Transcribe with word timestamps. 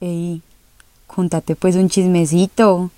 Ey, 0.00 0.42
contate 1.08 1.56
pues 1.56 1.74
un 1.74 1.88
chismecito. 1.88 2.92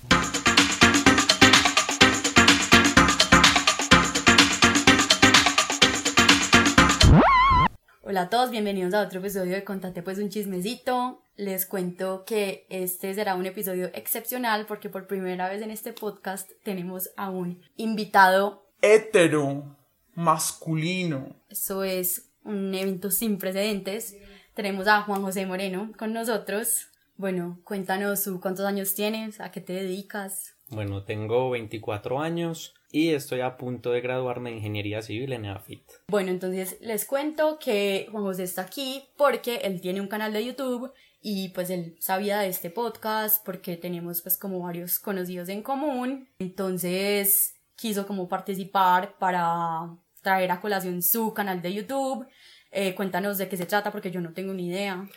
Hola 8.03 8.21
a 8.21 8.29
todos, 8.29 8.51
bienvenidos 8.51 8.93
a 8.93 9.01
otro 9.01 9.19
episodio 9.19 9.53
de 9.53 9.63
Contate 9.63 10.03
pues 10.03 10.19
un 10.19 10.29
chismecito. 10.29 11.23
Les 11.37 11.65
cuento 11.65 12.23
que 12.23 12.67
este 12.69 13.15
será 13.15 13.33
un 13.33 13.47
episodio 13.47 13.89
excepcional 13.95 14.67
porque 14.67 14.89
por 14.89 15.07
primera 15.07 15.49
vez 15.49 15.63
en 15.63 15.71
este 15.71 15.93
podcast 15.93 16.51
tenemos 16.61 17.09
a 17.17 17.31
un 17.31 17.63
invitado 17.77 18.67
hetero, 18.83 19.75
masculino. 20.13 21.35
Eso 21.49 21.83
es 21.83 22.27
un 22.43 22.75
evento 22.75 23.09
sin 23.09 23.39
precedentes. 23.39 24.15
Tenemos 24.53 24.87
a 24.87 25.01
Juan 25.01 25.23
José 25.23 25.47
Moreno 25.47 25.91
con 25.97 26.13
nosotros. 26.13 26.90
Bueno, 27.21 27.61
cuéntanos 27.65 28.27
cuántos 28.41 28.65
años 28.65 28.95
tienes, 28.95 29.41
a 29.41 29.51
qué 29.51 29.61
te 29.61 29.73
dedicas. 29.73 30.55
Bueno, 30.69 31.03
tengo 31.03 31.51
24 31.51 32.19
años 32.19 32.73
y 32.91 33.09
estoy 33.09 33.41
a 33.41 33.57
punto 33.57 33.91
de 33.91 34.01
graduarme 34.01 34.49
en 34.49 34.55
Ingeniería 34.55 35.03
Civil 35.03 35.31
en 35.31 35.45
EAFIT. 35.45 35.83
Bueno, 36.07 36.31
entonces 36.31 36.79
les 36.81 37.05
cuento 37.05 37.59
que 37.59 38.07
Juan 38.11 38.23
José 38.23 38.41
está 38.41 38.63
aquí 38.63 39.03
porque 39.17 39.57
él 39.57 39.81
tiene 39.81 40.01
un 40.01 40.07
canal 40.07 40.33
de 40.33 40.43
YouTube 40.43 40.91
y 41.21 41.49
pues 41.49 41.69
él 41.69 41.95
sabía 41.99 42.39
de 42.39 42.47
este 42.47 42.71
podcast 42.71 43.45
porque 43.45 43.77
tenemos 43.77 44.23
pues 44.23 44.35
como 44.35 44.59
varios 44.59 44.97
conocidos 44.97 45.49
en 45.49 45.61
común. 45.61 46.27
Entonces 46.39 47.53
quiso 47.75 48.07
como 48.07 48.29
participar 48.29 49.19
para 49.19 49.95
traer 50.23 50.49
a 50.49 50.59
colación 50.59 51.03
su 51.03 51.35
canal 51.35 51.61
de 51.61 51.71
YouTube. 51.71 52.25
Eh, 52.71 52.95
cuéntanos 52.95 53.37
de 53.37 53.47
qué 53.47 53.57
se 53.57 53.67
trata 53.67 53.91
porque 53.91 54.09
yo 54.09 54.21
no 54.21 54.33
tengo 54.33 54.53
ni 54.53 54.69
idea. 54.69 55.07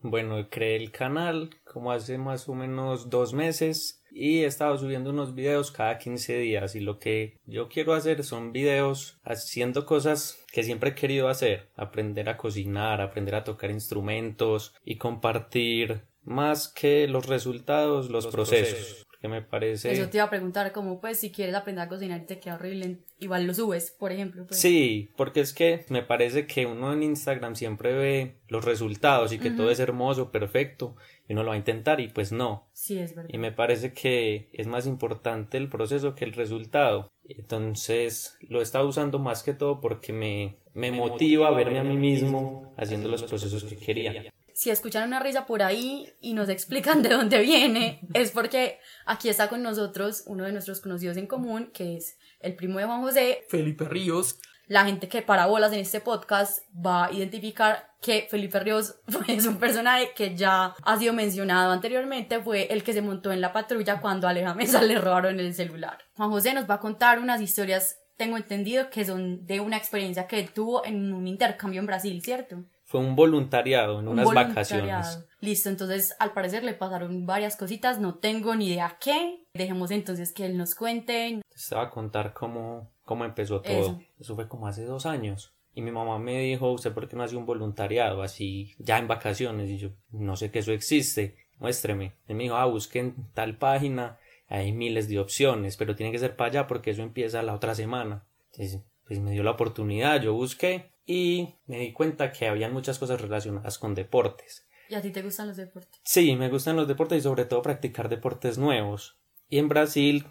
Bueno, 0.00 0.48
creé 0.48 0.76
el 0.76 0.92
canal 0.92 1.50
como 1.64 1.90
hace 1.90 2.18
más 2.18 2.48
o 2.48 2.54
menos 2.54 3.10
dos 3.10 3.34
meses 3.34 4.02
y 4.10 4.40
he 4.40 4.46
estado 4.46 4.78
subiendo 4.78 5.10
unos 5.10 5.34
videos 5.34 5.70
cada 5.70 5.98
15 5.98 6.38
días 6.38 6.74
y 6.74 6.80
lo 6.80 6.98
que 6.98 7.36
yo 7.46 7.68
quiero 7.68 7.94
hacer 7.94 8.22
son 8.24 8.52
videos 8.52 9.18
haciendo 9.24 9.86
cosas 9.86 10.44
que 10.52 10.62
siempre 10.62 10.90
he 10.90 10.94
querido 10.94 11.28
hacer, 11.28 11.68
aprender 11.74 12.28
a 12.28 12.36
cocinar, 12.36 13.00
aprender 13.00 13.34
a 13.34 13.44
tocar 13.44 13.70
instrumentos 13.70 14.74
y 14.84 14.96
compartir 14.96 16.02
más 16.22 16.68
que 16.68 17.08
los 17.08 17.26
resultados, 17.26 18.10
los, 18.10 18.26
procesos 18.28 19.07
que 19.20 19.28
me 19.28 19.42
parece... 19.42 19.92
Eso 19.92 20.08
te 20.08 20.18
iba 20.18 20.26
a 20.26 20.30
preguntar, 20.30 20.72
como 20.72 21.00
pues 21.00 21.18
si 21.18 21.30
quieres 21.30 21.54
aprender 21.54 21.84
a 21.84 21.88
cocinar 21.88 22.20
y 22.20 22.26
te 22.26 22.38
queda 22.38 22.54
horrible, 22.54 22.98
igual 23.18 23.46
lo 23.46 23.54
subes, 23.54 23.90
por 23.90 24.12
ejemplo. 24.12 24.46
Pues. 24.46 24.60
Sí, 24.60 25.10
porque 25.16 25.40
es 25.40 25.52
que 25.52 25.84
me 25.88 26.02
parece 26.02 26.46
que 26.46 26.66
uno 26.66 26.92
en 26.92 27.02
Instagram 27.02 27.56
siempre 27.56 27.94
ve 27.94 28.36
los 28.48 28.64
resultados 28.64 29.32
y 29.32 29.38
que 29.38 29.50
todo 29.50 29.70
es 29.70 29.80
hermoso, 29.80 30.30
perfecto, 30.30 30.96
y 31.28 31.32
uno 31.32 31.42
lo 31.42 31.48
va 31.48 31.54
a 31.54 31.58
intentar 31.58 32.00
y 32.00 32.08
pues 32.08 32.30
no. 32.30 32.68
Sí, 32.72 32.98
es 32.98 33.14
verdad. 33.14 33.30
Y 33.32 33.38
me 33.38 33.52
parece 33.52 33.92
que 33.92 34.50
es 34.52 34.66
más 34.66 34.86
importante 34.86 35.58
el 35.58 35.68
proceso 35.68 36.14
que 36.14 36.24
el 36.24 36.32
resultado. 36.32 37.10
Entonces 37.28 38.36
lo 38.42 38.60
he 38.60 38.62
estado 38.62 38.88
usando 38.88 39.18
más 39.18 39.42
que 39.42 39.52
todo 39.52 39.80
porque 39.80 40.12
me, 40.12 40.58
me 40.74 40.92
motiva 40.92 41.48
a 41.48 41.50
verme 41.50 41.80
a 41.80 41.84
mí 41.84 41.96
mismo 41.96 42.72
haciendo 42.76 43.08
los 43.08 43.24
procesos 43.24 43.64
que 43.64 43.76
quería 43.76 44.32
si 44.58 44.70
escuchan 44.70 45.06
una 45.06 45.20
risa 45.20 45.46
por 45.46 45.62
ahí 45.62 46.12
y 46.20 46.32
nos 46.34 46.48
explican 46.48 47.00
de 47.00 47.10
dónde 47.10 47.38
viene, 47.38 48.00
es 48.12 48.32
porque 48.32 48.80
aquí 49.06 49.28
está 49.28 49.48
con 49.48 49.62
nosotros 49.62 50.24
uno 50.26 50.42
de 50.42 50.50
nuestros 50.50 50.80
conocidos 50.80 51.16
en 51.16 51.28
común, 51.28 51.70
que 51.72 51.96
es 51.96 52.18
el 52.40 52.56
primo 52.56 52.80
de 52.80 52.86
Juan 52.86 53.00
José, 53.02 53.46
Felipe 53.48 53.84
Ríos. 53.84 54.40
La 54.66 54.84
gente 54.84 55.08
que 55.08 55.22
para 55.22 55.46
bolas 55.46 55.72
en 55.72 55.78
este 55.78 56.00
podcast 56.00 56.64
va 56.74 57.06
a 57.06 57.12
identificar 57.12 57.94
que 58.02 58.26
Felipe 58.28 58.58
Ríos 58.58 58.96
es 59.28 59.46
un 59.46 59.58
personaje 59.58 60.10
que 60.16 60.34
ya 60.34 60.74
ha 60.82 60.98
sido 60.98 61.12
mencionado 61.12 61.70
anteriormente, 61.70 62.42
fue 62.42 62.64
el 62.72 62.82
que 62.82 62.92
se 62.92 63.00
montó 63.00 63.30
en 63.30 63.40
la 63.40 63.52
patrulla 63.52 64.00
cuando 64.00 64.26
a 64.26 64.30
Aleja 64.30 64.54
Mesa 64.54 64.82
le 64.82 64.98
robaron 64.98 65.38
el 65.38 65.54
celular. 65.54 65.98
Juan 66.16 66.30
José 66.30 66.52
nos 66.52 66.68
va 66.68 66.74
a 66.74 66.80
contar 66.80 67.20
unas 67.20 67.40
historias, 67.40 68.00
tengo 68.16 68.36
entendido, 68.36 68.90
que 68.90 69.04
son 69.04 69.46
de 69.46 69.60
una 69.60 69.76
experiencia 69.76 70.26
que 70.26 70.42
tuvo 70.42 70.84
en 70.84 71.12
un 71.12 71.28
intercambio 71.28 71.78
en 71.78 71.86
Brasil, 71.86 72.20
¿cierto? 72.24 72.64
Fue 72.88 73.00
un 73.00 73.16
voluntariado 73.16 74.00
en 74.00 74.08
unas 74.08 74.32
vacaciones. 74.32 75.22
Listo, 75.40 75.68
entonces 75.68 76.16
al 76.18 76.32
parecer 76.32 76.64
le 76.64 76.72
pasaron 76.72 77.26
varias 77.26 77.54
cositas, 77.54 78.00
no 78.00 78.14
tengo 78.14 78.54
ni 78.54 78.68
idea 78.68 78.96
qué. 78.98 79.44
Dejemos 79.52 79.90
entonces 79.90 80.32
que 80.32 80.46
él 80.46 80.56
nos 80.56 80.74
cuente. 80.74 81.42
Te 81.42 81.76
a 81.76 81.90
contar 81.90 82.32
cómo, 82.32 82.90
cómo 83.04 83.26
empezó 83.26 83.60
todo. 83.60 84.00
Eso. 84.18 84.34
fue 84.34 84.48
como 84.48 84.66
hace 84.66 84.86
dos 84.86 85.04
años. 85.04 85.52
Y 85.74 85.82
mi 85.82 85.90
mamá 85.90 86.18
me 86.18 86.40
dijo, 86.40 86.72
¿usted 86.72 86.94
por 86.94 87.10
qué 87.10 87.16
no 87.16 87.24
hace 87.24 87.36
un 87.36 87.44
voluntariado 87.44 88.22
así 88.22 88.74
ya 88.78 88.96
en 88.96 89.06
vacaciones? 89.06 89.68
Y 89.68 89.76
yo, 89.76 89.90
no 90.10 90.36
sé 90.36 90.50
que 90.50 90.60
eso 90.60 90.72
existe, 90.72 91.36
muéstreme. 91.58 92.14
Él 92.26 92.36
me 92.36 92.44
dijo, 92.44 92.56
ah, 92.56 92.64
busquen 92.64 93.14
tal 93.34 93.58
página, 93.58 94.18
hay 94.46 94.72
miles 94.72 95.10
de 95.10 95.18
opciones, 95.18 95.76
pero 95.76 95.94
tiene 95.94 96.10
que 96.10 96.18
ser 96.18 96.36
para 96.36 96.48
allá 96.48 96.66
porque 96.66 96.92
eso 96.92 97.02
empieza 97.02 97.42
la 97.42 97.54
otra 97.54 97.74
semana. 97.74 98.24
Entonces, 98.50 98.80
pues 99.06 99.20
me 99.20 99.32
dio 99.32 99.42
la 99.42 99.50
oportunidad, 99.50 100.22
yo 100.22 100.32
busqué 100.32 100.90
y 101.08 101.54
me 101.66 101.78
di 101.78 101.94
cuenta 101.94 102.30
que 102.30 102.46
había 102.46 102.68
muchas 102.68 102.98
cosas 102.98 103.18
relacionadas 103.20 103.78
con 103.78 103.94
deportes. 103.94 104.68
¿Y 104.90 104.94
a 104.94 105.00
ti 105.00 105.10
te 105.10 105.22
gustan 105.22 105.48
los 105.48 105.56
deportes? 105.56 105.98
Sí, 106.04 106.36
me 106.36 106.50
gustan 106.50 106.76
los 106.76 106.86
deportes 106.86 107.18
y 107.18 107.22
sobre 107.22 107.46
todo 107.46 107.62
practicar 107.62 108.10
deportes 108.10 108.58
nuevos. 108.58 109.18
Y 109.48 109.58
en 109.58 109.68
Brasil 109.68 110.26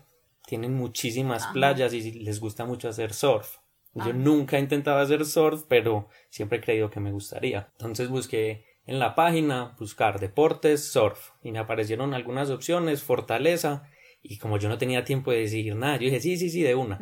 tienen 0.46 0.76
muchísimas 0.76 1.48
playas 1.48 1.94
y 1.94 2.12
les 2.12 2.40
gusta 2.40 2.64
mucho 2.66 2.88
hacer 2.88 3.14
surf. 3.14 3.58
Yo 3.96 4.14
nunca 4.14 4.58
he 4.58 4.60
intentado 4.60 5.00
hacer 5.00 5.26
surf, 5.26 5.64
pero 5.68 6.10
siempre 6.30 6.60
he 6.60 6.62
creído 6.62 6.92
que 6.92 7.00
me 7.00 7.12
gustaría. 7.12 7.72
Entonces 7.72 8.10
busqué 8.10 8.66
en 8.86 9.00
la 9.00 9.16
página 9.16 9.76
buscar 9.80 10.20
deportes 10.20 10.92
surf 10.92 11.32
y 11.42 11.52
me 11.52 11.58
aparecieron 11.58 12.14
algunas 12.14 12.52
opciones, 12.52 13.02
fortaleza 13.02 13.90
y 14.22 14.38
como 14.38 14.60
yo 14.60 14.70
no 14.70 14.78
tenía 14.78 15.04
tiempo 15.04 15.32
de 15.32 15.40
decir 15.40 15.76
nada, 15.76 15.96
yo 15.96 16.06
dije 16.06 16.20
sí, 16.20 16.38
sí, 16.38 16.52
sí, 16.52 16.62
de 16.62 16.76
una. 16.76 17.00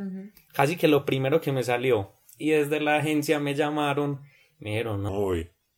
Casi 0.53 0.77
que 0.77 0.87
lo 0.87 1.03
primero 1.03 1.41
que 1.41 1.51
me 1.51 1.63
salió 1.63 2.13
y 2.37 2.51
desde 2.51 2.79
la 2.79 2.97
agencia 2.97 3.39
me 3.39 3.55
llamaron, 3.55 4.21
me 4.59 4.71
dijeron, 4.71 5.03
no, 5.03 5.33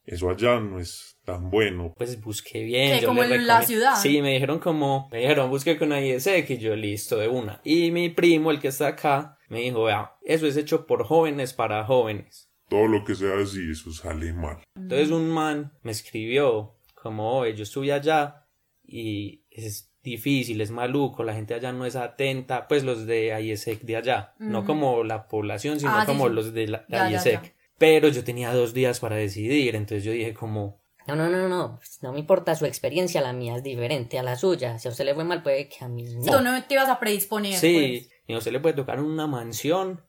eso 0.07 0.29
allá 0.29 0.59
no 0.61 0.79
es 0.79 1.19
tan 1.25 1.49
bueno. 1.49 1.93
Pues 1.97 2.21
busqué 2.21 2.63
bien. 2.63 3.03
como 3.03 3.23
en 3.23 3.45
la 3.45 3.61
ciudad. 3.61 3.95
Sí, 3.97 4.21
me 4.21 4.33
dijeron 4.33 4.59
como, 4.59 5.09
me 5.11 5.19
dijeron, 5.19 5.49
busqué 5.49 5.77
con 5.77 5.91
IEC, 5.91 6.47
que 6.47 6.57
yo 6.57 6.75
listo 6.77 7.17
de 7.17 7.27
una. 7.27 7.59
Y 7.65 7.91
mi 7.91 8.09
primo, 8.09 8.51
el 8.51 8.61
que 8.61 8.69
está 8.69 8.87
acá, 8.87 9.37
me 9.49 9.59
dijo, 9.59 9.83
vea, 9.83 10.13
eso 10.23 10.47
es 10.47 10.55
hecho 10.55 10.87
por 10.87 11.03
jóvenes 11.03 11.53
para 11.53 11.83
jóvenes. 11.83 12.49
Todo 12.69 12.87
lo 12.87 13.03
que 13.03 13.15
sea 13.15 13.37
así, 13.37 13.69
eso 13.69 13.91
sale 13.91 14.31
mal. 14.33 14.63
Entonces 14.75 15.11
un 15.11 15.29
man 15.29 15.73
me 15.83 15.91
escribió, 15.91 16.77
como, 16.95 17.39
oye, 17.39 17.55
yo 17.55 17.63
estuve 17.63 17.91
allá 17.91 18.47
y 18.83 19.43
es 19.49 19.91
difícil, 20.07 20.61
es 20.61 20.71
maluco, 20.71 21.23
la 21.23 21.33
gente 21.33 21.53
allá 21.53 21.71
no 21.71 21.85
es 21.85 21.95
atenta, 21.95 22.67
pues 22.67 22.83
los 22.83 23.05
de 23.05 23.37
IESEC 23.39 23.81
de 23.81 23.95
allá, 23.97 24.33
no 24.39 24.65
como 24.65 25.03
la 25.03 25.27
población, 25.27 25.79
sino 25.79 25.91
ah, 25.93 26.05
como 26.05 26.29
los 26.29 26.53
de 26.53 26.67
la, 26.67 26.85
IESEC. 26.89 27.55
Pero 27.77 28.07
yo 28.07 28.23
tenía 28.23 28.53
dos 28.53 28.73
días 28.73 28.99
para 28.99 29.15
decidir, 29.15 29.75
entonces 29.75 30.03
yo 30.03 30.11
dije 30.11 30.33
como... 30.33 30.81
No, 31.05 31.15
no, 31.15 31.29
no, 31.29 31.47
no, 31.47 31.77
pues, 31.77 31.99
no 32.01 32.11
me 32.11 32.19
importa 32.19 32.55
su 32.55 32.65
experiencia, 32.65 33.21
la 33.21 33.31
mía 33.31 33.55
es 33.55 33.63
diferente 33.63 34.19
a 34.19 34.23
la 34.23 34.35
suya. 34.35 34.77
Si 34.77 34.89
a 34.89 34.91
usted 34.91 35.05
le 35.05 35.15
fue 35.15 35.23
mal, 35.23 35.41
puede 35.41 35.69
que 35.69 35.85
a 35.85 35.87
mí 35.87 36.03
no. 36.03 36.25
Tú 36.25 36.43
no 36.43 36.61
te 36.63 36.73
ibas 36.73 36.89
a 36.89 36.99
predisponer. 36.99 37.53
Sí, 37.53 38.07
pues. 38.09 38.21
y 38.27 38.33
a 38.33 38.37
usted 38.37 38.51
le 38.51 38.59
puede 38.59 38.75
tocar 38.75 38.99
una 38.99 39.25
mansión 39.25 40.01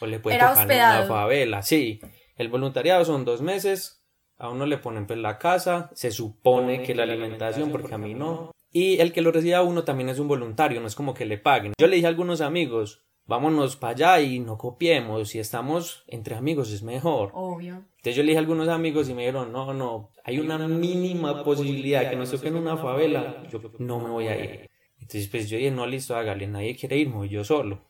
o 0.00 0.06
le 0.06 0.20
puede 0.20 0.38
tocar 0.38 0.64
una 0.64 1.02
favela. 1.06 1.62
Sí, 1.62 2.00
el 2.36 2.48
voluntariado 2.48 3.04
son 3.04 3.24
dos 3.24 3.42
meses, 3.42 4.04
a 4.38 4.48
uno 4.48 4.66
le 4.66 4.78
ponen 4.78 5.06
pues 5.06 5.18
la 5.18 5.38
casa, 5.38 5.90
se 5.94 6.10
supone 6.10 6.82
que 6.82 6.94
la 6.94 7.04
alimentación, 7.04 7.70
porque 7.70 7.94
a 7.94 7.98
mí 7.98 8.14
no, 8.14 8.53
y 8.74 9.00
el 9.00 9.12
que 9.12 9.22
lo 9.22 9.30
reciba 9.30 9.62
uno 9.62 9.84
también 9.84 10.08
es 10.08 10.18
un 10.18 10.26
voluntario, 10.26 10.80
no 10.80 10.88
es 10.88 10.96
como 10.96 11.14
que 11.14 11.24
le 11.24 11.38
paguen. 11.38 11.74
Yo 11.78 11.86
le 11.86 11.94
dije 11.94 12.06
a 12.06 12.10
algunos 12.10 12.40
amigos, 12.40 13.04
vámonos 13.24 13.76
para 13.76 13.92
allá 13.92 14.20
y 14.20 14.40
no 14.40 14.58
copiemos, 14.58 15.28
si 15.28 15.38
estamos 15.38 16.02
entre 16.08 16.34
amigos 16.34 16.72
es 16.72 16.82
mejor. 16.82 17.30
Obvio. 17.34 17.84
Entonces 17.98 18.16
yo 18.16 18.24
le 18.24 18.30
dije 18.30 18.38
a 18.38 18.40
algunos 18.40 18.68
amigos 18.68 19.08
y 19.08 19.14
me 19.14 19.22
dijeron, 19.22 19.52
no, 19.52 19.72
no, 19.72 20.10
hay 20.24 20.40
una 20.40 20.58
mínima 20.66 21.44
posibilidad 21.44 22.10
que 22.10 22.16
nos 22.16 22.32
toquen 22.32 22.56
una 22.56 22.76
favela, 22.76 23.44
yo 23.48 23.60
no 23.78 24.00
me 24.00 24.10
voy 24.10 24.26
a 24.26 24.36
ir. 24.36 24.68
Entonces 24.98 25.28
pues 25.28 25.48
yo 25.48 25.56
dije, 25.56 25.70
no, 25.70 25.86
listo, 25.86 26.16
hágale, 26.16 26.48
nadie 26.48 26.74
quiere 26.74 26.98
ir, 26.98 27.10
voy 27.10 27.28
yo 27.28 27.44
solo. 27.44 27.80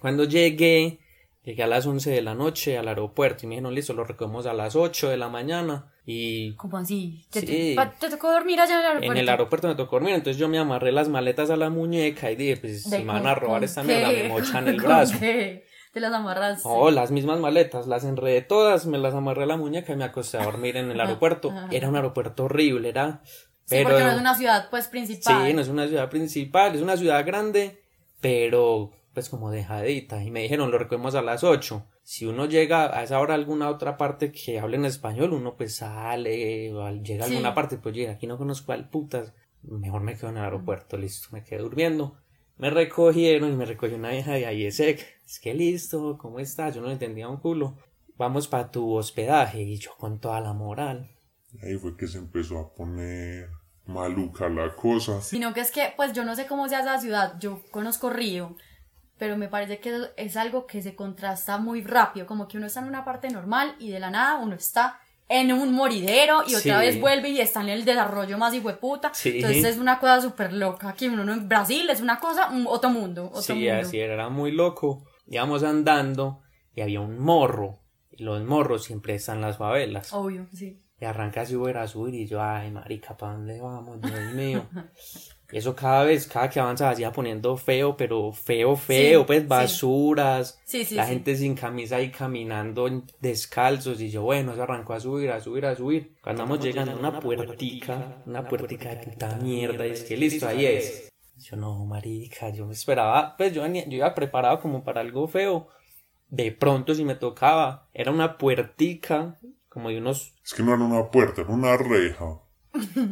Cuando 0.00 0.24
llegué, 0.24 0.98
llegué 1.44 1.62
a 1.62 1.66
las 1.66 1.86
11 1.86 2.10
de 2.10 2.22
la 2.22 2.34
noche 2.34 2.78
al 2.78 2.88
aeropuerto 2.88 3.44
y 3.44 3.48
me 3.48 3.56
dijeron, 3.56 3.74
listo, 3.74 3.92
lo 3.92 4.04
recogemos 4.04 4.46
a 4.46 4.52
las 4.52 4.76
8 4.76 5.08
de 5.08 5.16
la 5.16 5.28
mañana 5.28 5.92
y... 6.06 6.54
¿Cómo 6.54 6.78
así? 6.78 7.26
¿Te, 7.30 7.42
te, 7.42 8.10
tocó 8.10 8.30
dormir 8.30 8.60
allá 8.60 8.74
en 8.74 8.80
el 8.80 8.86
aeropuerto? 8.86 9.12
En 9.12 9.18
el 9.18 9.28
aeropuerto 9.28 9.68
me 9.68 9.74
tocó 9.74 9.96
dormir, 9.96 10.14
entonces 10.14 10.38
yo 10.38 10.48
me 10.48 10.58
amarré 10.58 10.92
las 10.92 11.08
maletas 11.08 11.50
a 11.50 11.56
la 11.56 11.70
muñeca 11.70 12.30
y 12.30 12.36
dije, 12.36 12.56
pues 12.56 12.84
si 12.84 12.90
me 12.90 13.04
van 13.04 13.26
a 13.26 13.34
robar 13.34 13.64
esta 13.64 13.82
mierda, 13.82 14.08
me 14.08 14.28
mochan 14.28 14.68
el 14.68 14.76
brazo. 14.80 15.18
Qué? 15.18 15.64
¿Te 15.92 16.00
las 16.00 16.12
amarraste? 16.12 16.66
Oh, 16.66 16.90
las 16.90 17.10
mismas 17.10 17.38
maletas, 17.38 17.86
las 17.86 18.04
enredé 18.04 18.40
todas, 18.40 18.86
me 18.86 18.96
las 18.96 19.12
amarré 19.12 19.42
a 19.42 19.46
la 19.46 19.58
muñeca 19.58 19.92
y 19.92 19.96
me 19.96 20.04
acosté 20.04 20.38
a 20.38 20.44
dormir 20.44 20.78
en 20.78 20.90
el 20.90 20.98
aeropuerto. 20.98 21.52
Era 21.70 21.88
un 21.88 21.96
aeropuerto 21.96 22.44
horrible, 22.44 22.88
era... 22.88 23.22
Pero... 23.68 23.88
Sí, 23.88 23.92
porque 23.92 24.04
no 24.04 24.10
es 24.10 24.20
una 24.20 24.34
ciudad, 24.34 24.70
pues, 24.70 24.88
principal. 24.88 25.46
Sí, 25.46 25.54
no 25.54 25.60
es 25.60 25.68
una 25.68 25.86
ciudad 25.86 26.08
principal, 26.08 26.74
es 26.74 26.82
una 26.82 26.96
ciudad 26.96 27.24
grande, 27.26 27.82
pero, 28.20 28.92
pues, 29.14 29.28
como 29.28 29.50
dejadita. 29.50 30.22
Y 30.22 30.30
me 30.30 30.42
dijeron, 30.42 30.70
lo 30.70 30.78
recogemos 30.78 31.14
a 31.14 31.22
las 31.22 31.44
8 31.44 31.86
si 32.04 32.26
uno 32.26 32.46
llega 32.46 32.96
a 32.98 33.02
esa 33.04 33.20
hora 33.20 33.34
a 33.34 33.36
alguna 33.36 33.68
otra 33.68 33.96
parte 33.96 34.32
que 34.32 34.58
hable 34.58 34.76
en 34.76 34.84
español, 34.86 35.32
uno 35.32 35.54
pues 35.56 35.76
sale, 35.76 36.72
o 36.72 36.82
al- 36.82 37.02
llega 37.04 37.24
a 37.24 37.28
Sí. 37.28 37.34
alguna 37.34 37.54
parte, 37.54 37.76
pues 37.78 37.94
llega, 37.94 38.12
aquí 38.12 38.26
no 38.26 38.36
conozco 38.38 38.72
al 38.72 38.88
putas, 38.88 39.32
mejor 39.62 40.02
me 40.02 40.16
quedo 40.16 40.30
en 40.30 40.38
el 40.38 40.42
aeropuerto, 40.44 40.96
listo, 40.96 41.28
me 41.30 41.44
quedé 41.44 41.60
durmiendo. 41.60 42.16
Me 42.58 42.70
recogieron 42.70 43.52
y 43.52 43.56
me 43.56 43.64
recogió 43.64 43.96
una 43.96 44.10
vieja 44.10 44.32
de 44.32 44.52
IESEC. 44.52 45.00
Es 45.24 45.38
que 45.40 45.54
listo, 45.54 46.18
¿cómo 46.18 46.38
estás? 46.40 46.74
Yo 46.74 46.80
no 46.80 46.88
le 46.88 46.94
entendía 46.94 47.28
un 47.28 47.38
culo. 47.38 47.76
Vamos 48.18 48.46
para 48.46 48.70
tu 48.70 48.94
hospedaje. 48.94 49.62
Y 49.62 49.78
yo 49.78 49.92
con 49.96 50.20
toda 50.20 50.40
la 50.40 50.52
moral. 50.52 51.10
Ahí 51.62 51.76
fue 51.76 51.96
que 51.96 52.06
se 52.06 52.18
empezó 52.18 52.58
a 52.58 52.72
poner 52.74 53.48
maluca 53.86 54.48
la 54.48 54.74
cosa. 54.76 55.20
Sino 55.22 55.52
que 55.54 55.60
es 55.60 55.70
que, 55.70 55.92
pues 55.96 56.12
yo 56.12 56.24
no 56.24 56.36
sé 56.36 56.46
cómo 56.46 56.68
sea 56.68 56.80
esa 56.80 56.98
ciudad, 57.00 57.34
yo 57.40 57.62
conozco 57.70 58.10
Río, 58.10 58.56
pero 59.22 59.36
me 59.36 59.46
parece 59.46 59.78
que 59.78 60.08
es 60.16 60.36
algo 60.36 60.66
que 60.66 60.82
se 60.82 60.96
contrasta 60.96 61.56
muy 61.56 61.80
rápido, 61.84 62.26
como 62.26 62.48
que 62.48 62.56
uno 62.56 62.66
está 62.66 62.80
en 62.80 62.88
una 62.88 63.04
parte 63.04 63.30
normal 63.30 63.76
y 63.78 63.92
de 63.92 64.00
la 64.00 64.10
nada 64.10 64.38
uno 64.38 64.56
está 64.56 64.98
en 65.28 65.52
un 65.52 65.72
moridero 65.72 66.42
y 66.44 66.56
otra 66.56 66.80
Sí. 66.80 66.86
vez 66.86 67.00
vuelve 67.00 67.28
y 67.28 67.38
está 67.40 67.60
en 67.60 67.68
el 67.68 67.84
desarrollo 67.84 68.36
más 68.36 68.52
hijueputa. 68.52 69.14
Sí. 69.14 69.34
Entonces 69.36 69.64
es 69.64 69.78
una 69.78 70.00
cosa 70.00 70.20
súper 70.22 70.52
loca. 70.52 70.88
Aquí 70.88 71.06
uno 71.06 71.22
no- 71.24 71.34
en 71.34 71.48
Brasil 71.48 71.88
es 71.88 72.00
una 72.00 72.18
cosa, 72.18 72.50
un- 72.50 72.66
otro 72.66 72.90
mundo, 72.90 73.26
otro 73.28 73.42
Sí, 73.42 73.52
mundo. 73.52 73.74
así 73.74 74.00
era, 74.00 74.14
era 74.14 74.28
muy 74.28 74.50
loco. 74.50 75.04
Íbamos 75.28 75.62
andando 75.62 76.42
y 76.74 76.80
había 76.80 77.00
un 77.00 77.16
morro. 77.20 77.78
Y 78.10 78.24
los 78.24 78.42
morros 78.42 78.82
siempre 78.82 79.14
están 79.14 79.36
en 79.36 79.42
las 79.42 79.56
favelas. 79.56 80.12
Obvio, 80.12 80.48
sí. 80.52 80.82
Y 81.00 81.04
arranca 81.04 81.42
a 81.42 81.46
subir 81.46 81.76
a 81.76 81.86
subir 81.86 82.14
y 82.16 82.26
yo, 82.26 82.42
ay, 82.42 82.72
marica, 82.72 83.16
¿para 83.16 83.34
dónde 83.34 83.60
vamos? 83.60 84.00
Dios 84.00 84.32
mío. 84.34 84.66
Y 85.52 85.58
eso 85.58 85.76
cada 85.76 86.04
vez, 86.04 86.26
cada 86.26 86.48
que 86.48 86.58
avanzaba, 86.58 86.94
se 86.94 87.02
iba 87.02 87.12
poniendo 87.12 87.56
feo, 87.58 87.94
pero 87.96 88.32
feo, 88.32 88.74
feo, 88.74 89.20
Sí, 89.20 89.24
pues 89.26 89.46
basuras. 89.46 90.58
Sí, 90.64 90.84
sí, 90.84 90.94
la 90.94 91.04
sí. 91.04 91.10
gente 91.12 91.36
sin 91.36 91.54
camisa 91.54 91.96
ahí 91.96 92.10
caminando 92.10 92.88
descalzos. 93.20 94.00
Y 94.00 94.10
yo, 94.10 94.22
bueno, 94.22 94.52
eso 94.52 94.62
arrancó 94.62 94.94
a 94.94 95.00
subir, 95.00 95.30
a 95.30 95.40
subir, 95.40 95.66
a 95.66 95.76
subir. 95.76 96.14
Cuando 96.22 96.42
vamos 96.44 96.60
llegando 96.60 96.92
a 96.92 96.96
una 96.96 97.20
puertica, 97.20 98.22
una 98.26 98.48
puertica 98.48 98.94
de 98.94 98.96
puta 99.04 99.36
mierda, 99.36 99.86
y 99.86 99.90
es 99.90 100.04
que 100.04 100.16
listo, 100.16 100.48
ahí 100.48 100.64
es. 100.66 101.12
Yo 101.36 101.56
no, 101.56 101.84
marica, 101.84 102.50
yo 102.50 102.66
me 102.66 102.72
esperaba, 102.72 103.36
pues 103.36 103.52
yo, 103.52 103.62
venía- 103.62 103.84
yo 103.88 103.96
iba 103.96 104.14
preparado 104.14 104.60
como 104.60 104.84
para 104.84 105.00
algo 105.00 105.26
feo. 105.28 105.68
De 106.28 106.52
pronto, 106.52 106.94
si 106.94 107.04
me 107.04 107.14
tocaba, 107.14 107.88
era 107.92 108.10
una 108.10 108.38
puertica, 108.38 109.38
como 109.68 109.88
de 109.90 109.98
unos 109.98 110.34
Es 110.44 110.54
que 110.54 110.62
no 110.62 110.72
era 110.74 110.82
una 110.84 111.10
puerta, 111.10 111.42
era 111.42 111.50
una 111.50 111.76
reja. 111.76 112.40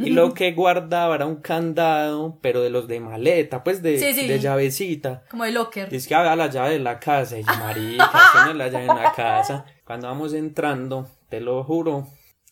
Y 0.01 0.11
lo 0.11 0.33
que 0.35 0.53
guardaba 0.53 1.15
era 1.17 1.27
un 1.27 1.37
candado, 1.37 2.39
pero 2.41 2.63
de 2.63 2.71
los 2.71 2.89
de 2.89 3.01
maleta, 3.01 3.63
pues 3.63 3.83
de, 3.83 3.99
Sí, 3.99 4.13
sí. 4.15 4.27
de 4.27 4.39
llavecita. 4.39 5.25
Como 5.31 5.45
el 5.45 5.55
locker. 5.55 5.89
Dice 5.91 6.09
que 6.09 6.15
había 6.15 6.35
la 6.37 6.47
llave 6.49 6.71
de 6.73 6.79
la 6.79 6.99
casa. 6.99 7.39
Y 7.39 7.43
yo, 7.43 7.53
marica, 7.59 8.11
tiene 8.33 8.55
la 8.55 8.69
llave 8.69 8.87
en 8.87 8.97
la 8.97 9.13
casa. 9.17 9.67
Cuando 9.85 10.09
vamos 10.09 10.33
entrando, 10.33 11.09
te 11.29 11.41
lo 11.41 11.63
juro, 11.65 12.09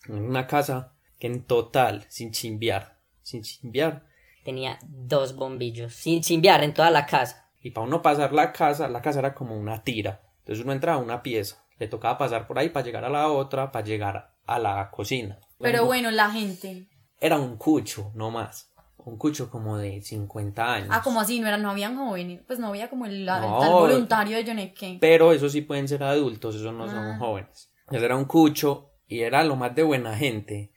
en 0.07 0.23
una 0.23 0.47
casa 0.47 0.93
que 1.19 1.27
en 1.29 1.45
total, 1.45 2.05
sin 2.09 2.31
chimbear, 2.33 2.99
sin 3.23 3.43
chimbear. 3.43 4.05
Tenía 4.45 4.79
dos 4.87 5.35
bombillos, 5.35 5.95
sin 5.95 6.23
chimbear 6.23 6.63
en 6.63 6.75
toda 6.75 6.91
la 6.91 7.07
casa. 7.07 7.51
Y 7.61 7.71
para 7.71 7.87
uno 7.87 8.03
pasar 8.03 8.33
la 8.33 8.53
casa, 8.53 8.89
la 8.89 9.03
casa 9.03 9.19
era 9.19 9.35
como 9.35 9.57
una 9.59 9.83
tira. 9.83 10.23
Entonces 10.41 10.65
uno 10.65 10.73
entraba 10.73 10.99
a 10.99 11.03
una 11.03 11.23
pieza. 11.23 11.65
Le 11.79 11.89
tocaba 11.89 12.19
pasar 12.19 12.47
por 12.47 12.59
ahí 12.59 12.71
para 12.71 12.85
llegar 12.85 13.05
a 13.05 13.09
la 13.11 13.29
otra, 13.29 13.73
para 13.73 13.85
llegar 13.85 14.35
a 14.47 14.59
la 14.59 14.91
cocina. 14.91 15.39
Pero 15.59 15.85
bueno, 15.85 16.11
la 16.11 16.31
gente. 16.31 16.87
Era 17.21 17.39
un 17.39 17.57
cucho, 17.57 18.13
no 18.15 18.31
más. 18.31 18.73
Un 18.99 19.17
cucho 19.17 19.49
como 19.51 19.79
de 19.79 20.01
50 20.03 20.75
años. 20.75 20.89
Ah, 20.93 21.01
como 21.03 21.21
así, 21.21 21.41
no 21.41 21.49
eran, 21.49 21.63
no 21.63 21.71
habían 21.71 21.97
jóvenes. 21.97 22.43
Pues 22.47 22.59
no 22.59 22.69
había 22.69 22.91
como 22.91 23.07
el, 23.07 23.25
No. 23.25 23.59
tal 23.61 23.73
voluntario 23.73 24.37
de 24.37 24.45
Yoneque. 24.45 24.99
Pero 25.01 25.33
esos 25.33 25.53
sí 25.53 25.63
pueden 25.63 25.89
ser 25.89 26.03
adultos, 26.03 26.57
esos 26.57 26.75
no 26.75 26.85
Ah. 26.85 26.89
son 26.89 27.19
jóvenes. 27.19 27.73
Él 27.91 28.05
era 28.05 28.17
un 28.17 28.27
cucho 28.27 28.91
y 29.07 29.21
era 29.21 29.43
lo 29.45 29.57
más 29.57 29.75
de 29.75 29.83
buena 29.83 30.15
gente. 30.17 30.73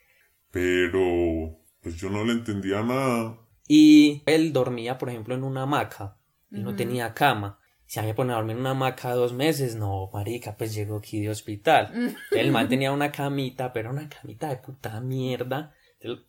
Pero, 0.52 1.58
pues 1.82 1.96
yo 1.98 2.10
no 2.10 2.24
le 2.24 2.34
entendía 2.34 2.82
nada. 2.84 3.38
Y 3.68 4.22
él 4.26 4.54
dormía, 4.54 4.98
por 4.98 5.10
ejemplo, 5.10 5.34
en 5.36 5.44
una 5.44 5.64
hamaca. 5.64 6.18
Y 6.52 6.60
no 6.60 6.76
tenía 6.76 7.14
cama. 7.14 7.58
Si 7.86 8.00
había 8.00 8.16
ponido 8.16 8.36
a 8.36 8.40
dormir 8.40 8.56
en 8.56 8.62
una 8.62 8.72
hamaca 8.72 9.14
dos 9.14 9.34
meses, 9.34 9.76
no, 9.76 10.10
marica, 10.14 10.56
pues 10.58 10.74
llegó 10.74 10.98
aquí 10.98 11.22
de 11.22 11.30
hospital. 11.30 12.16
El 12.32 12.52
man 12.52 12.68
tenía 12.70 12.92
una 12.92 13.12
camita, 13.12 13.72
pero 13.74 13.90
era 13.92 14.00
una 14.00 14.10
camita 14.10 14.50
de 14.50 14.58
puta 14.58 15.00
mierda. 15.02 15.74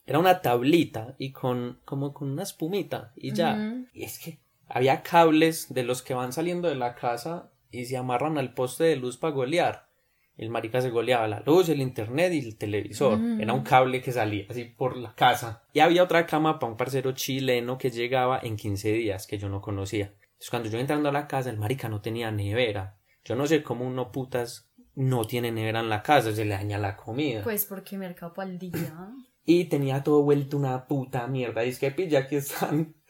Era 0.07 0.19
una 0.19 0.41
tablita 0.43 1.15
y 1.19 1.33
con, 1.33 1.81
como 1.85 2.13
con 2.13 2.31
una 2.31 2.43
espumita 2.43 3.13
y 3.17 3.33
ya. 3.33 3.55
Ujú. 3.55 3.87
Y 3.95 4.05
es 4.05 4.19
que 4.19 4.39
había 4.69 5.03
cables 5.03 5.73
de 5.73 5.83
los 5.83 6.03
que 6.03 6.15
van 6.15 6.33
saliendo 6.33 6.69
de 6.69 6.75
la 6.75 6.95
casa 6.95 7.51
y 7.71 7.87
se 7.87 7.97
amarran 7.97 8.39
al 8.39 8.55
poste 8.55 8.85
de 8.85 8.97
luz 8.97 9.17
para 9.17 9.35
golear. 9.35 9.89
El 10.37 10.51
marica 10.51 10.81
se 10.81 10.91
goleaba 10.91 11.29
la 11.29 11.41
luz, 11.41 11.69
el 11.69 11.81
internet 11.81 12.33
y 12.33 12.39
el 12.41 12.57
televisor. 12.57 13.19
Era 13.39 13.53
un 13.53 13.63
cable 13.63 14.01
que 14.01 14.13
salía 14.13 14.47
así 14.49 14.65
por 14.65 14.97
la 14.97 15.15
casa. 15.15 15.65
Y 15.73 15.81
había 15.81 16.03
otra 16.03 16.27
cama 16.27 16.59
para 16.59 16.73
un 16.73 16.79
parcero 16.79 17.13
chileno 17.13 17.77
que 17.77 17.91
llegaba 17.91 18.41
en 18.43 18.57
15 18.57 18.93
días 18.93 19.27
que 19.27 19.39
yo 19.39 19.49
no 19.49 19.61
conocía. 19.61 20.07
Entonces 20.07 20.51
cuando 20.51 20.69
yo 20.71 20.79
entrando 20.79 21.11
a 21.11 21.13
la 21.13 21.29
casa, 21.29 21.51
el 21.51 21.59
marica 21.59 21.89
no 21.89 22.01
tenía 22.01 22.31
nevera. 22.31 22.97
Yo 23.25 23.37
no 23.37 23.47
sé 23.47 23.63
cómo 23.63 23.87
uno 23.87 24.11
putas 24.11 24.73
no 24.95 25.25
tiene 25.25 25.53
nevera 25.53 25.81
en 25.81 25.89
la 25.89 26.03
casa, 26.03 26.33
se 26.35 26.45
le 26.45 26.55
daña 26.55 26.79
la 26.79 26.97
comida. 26.97 27.43
Pues 27.43 27.67
porque 27.67 27.97
mercado 27.97 28.35
el 28.43 28.59
día. 28.59 29.13
Y 29.45 29.65
tenía 29.65 30.03
todo 30.03 30.23
vuelto 30.23 30.57
una 30.57 30.87
puta 30.87 31.27
mierda. 31.27 31.65
Y 31.65 31.71
es 31.71 31.79
que 31.79 31.91
pilla, 31.91 32.21
aquí 32.21 32.37
están. 32.37 32.95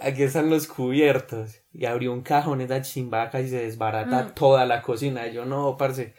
Aquí 0.00 0.22
están 0.22 0.48
los 0.48 0.68
cubiertos. 0.68 1.60
Y 1.72 1.84
abrió 1.84 2.12
un 2.12 2.22
cajón 2.22 2.60
esa 2.60 2.80
chimbaca 2.82 3.40
y 3.40 3.48
se 3.48 3.64
desbarata 3.64 4.32
toda 4.32 4.64
la 4.64 4.80
cocina. 4.80 5.26
Y 5.26 5.32
yo 5.32 5.44
no, 5.44 5.76
parce. 5.76 6.14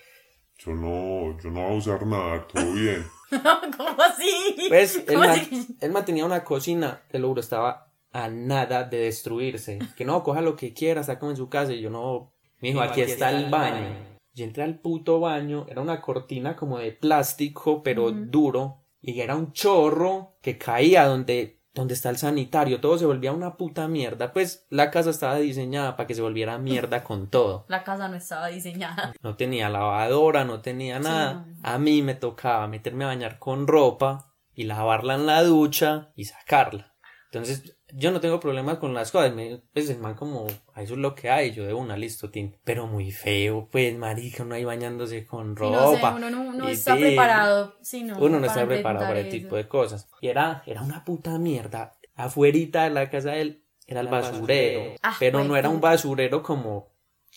Yo 0.57 0.73
no, 0.73 1.39
yo 1.41 1.49
no 1.49 1.61
voy 1.61 1.75
a 1.75 1.77
usar 1.77 2.05
nada, 2.05 2.45
todo 2.45 2.73
bien. 2.73 3.05
¿Cómo 3.77 4.01
así? 4.01 4.67
Pues 4.67 4.97
él, 4.97 5.05
¿Cómo 5.05 5.23
así? 5.23 5.77
él 5.79 5.91
mantenía 5.91 6.25
una 6.25 6.43
cocina, 6.43 7.03
te 7.09 7.19
lo 7.19 7.29
juro, 7.29 7.39
estaba 7.39 7.93
a 8.11 8.27
nada 8.27 8.83
de 8.83 8.97
destruirse. 8.97 9.79
Que 9.95 10.03
no, 10.03 10.23
coja 10.23 10.41
lo 10.41 10.55
que 10.55 10.73
quiera, 10.73 11.01
está 11.01 11.17
como 11.17 11.31
en 11.31 11.37
su 11.37 11.47
casa. 11.47 11.71
Y 11.71 11.81
yo 11.81 11.89
no. 11.89 12.33
Me 12.59 12.69
dijo, 12.69 12.81
aquí 12.81 13.01
está 13.01 13.29
el 13.29 13.49
baño. 13.49 13.95
Yo 14.33 14.45
entré 14.45 14.63
al 14.63 14.79
puto 14.79 15.19
baño, 15.19 15.65
era 15.69 15.81
una 15.81 16.01
cortina 16.01 16.55
como 16.55 16.79
de 16.79 16.91
plástico, 16.91 17.81
pero 17.83 18.11
duro, 18.11 18.83
y 19.01 19.19
era 19.21 19.35
un 19.35 19.53
chorro 19.53 20.37
que 20.41 20.57
caía 20.57 21.05
donde, 21.05 21.61
donde 21.73 21.93
está 21.93 22.09
el 22.09 22.17
sanitario, 22.17 22.81
todo 22.81 22.97
se 22.97 23.05
volvía 23.05 23.31
una 23.31 23.55
puta 23.57 23.87
mierda. 23.87 24.33
Pues 24.33 24.65
la 24.69 24.91
casa 24.91 25.09
estaba 25.09 25.37
diseñada 25.37 25.95
para 25.95 26.07
que 26.07 26.15
se 26.15 26.21
volviera 26.21 26.57
mierda 26.57 27.03
con 27.05 27.29
todo. 27.29 27.65
La 27.69 27.83
casa 27.83 28.07
no 28.07 28.15
estaba 28.15 28.47
diseñada. 28.47 29.13
No 29.21 29.35
tenía 29.35 29.69
lavadora, 29.69 30.43
no 30.45 30.61
tenía 30.61 30.99
nada. 30.99 31.45
A 31.63 31.77
mí 31.77 32.01
me 32.01 32.15
tocaba 32.15 32.67
meterme 32.67 33.05
a 33.05 33.07
bañar 33.07 33.39
con 33.39 33.67
ropa 33.67 34.33
y 34.53 34.63
lavarla 34.63 35.15
en 35.15 35.25
la 35.25 35.43
ducha 35.43 36.11
y 36.15 36.25
sacarla. 36.25 36.93
Entonces, 37.31 37.78
yo 37.93 38.11
no 38.11 38.19
tengo 38.19 38.39
problemas 38.39 38.77
con 38.77 38.93
las 38.93 39.11
cosas. 39.11 39.33
Me, 39.33 39.61
pues 39.73 39.89
el 39.89 39.97
man 39.99 40.15
como, 40.15 40.47
"Ah, 40.73 40.81
eso 40.83 40.93
es 40.93 40.99
lo 40.99 41.15
que 41.15 41.29
hay, 41.29 41.51
yo 41.51 41.65
de 41.65 41.73
una, 41.73 41.97
listo, 41.97 42.29
tin. 42.29 42.55
Pero 42.63 42.87
muy 42.87 43.11
feo, 43.11 43.67
pues, 43.71 43.95
marica, 43.97 44.43
uno 44.43 44.55
ahí 44.55 44.63
bañándose 44.63 45.25
con 45.25 45.55
Sí, 45.57 45.63
no 45.63 45.89
sé, 45.91 45.95
ropa. 45.95 46.15
uno 46.17 46.29
no, 46.29 46.69
está 46.69 46.95
preparado. 46.95 47.75
Sí, 47.81 48.03
no, 48.03 48.17
Uno 48.19 48.39
no 48.39 48.45
está 48.45 48.65
preparado 48.65 49.05
para 49.07 49.19
ese 49.19 49.29
tipo 49.29 49.55
de 49.55 49.67
cosas. 49.67 50.07
Y 50.21 50.27
era, 50.27 50.63
era 50.65 50.81
una 50.81 51.03
puta 51.03 51.37
mierda. 51.39 51.93
Afuerita 52.15 52.83
de 52.83 52.89
la 52.89 53.09
casa 53.09 53.31
de 53.31 53.41
él 53.41 53.63
era 53.87 54.01
el 54.01 54.07
basurero. 54.07 54.95
Ah, 55.01 55.15
pero 55.19 55.43
no 55.43 55.55
era 55.55 55.69
un 55.69 55.81
basurero 55.81 56.43
como 56.43 56.89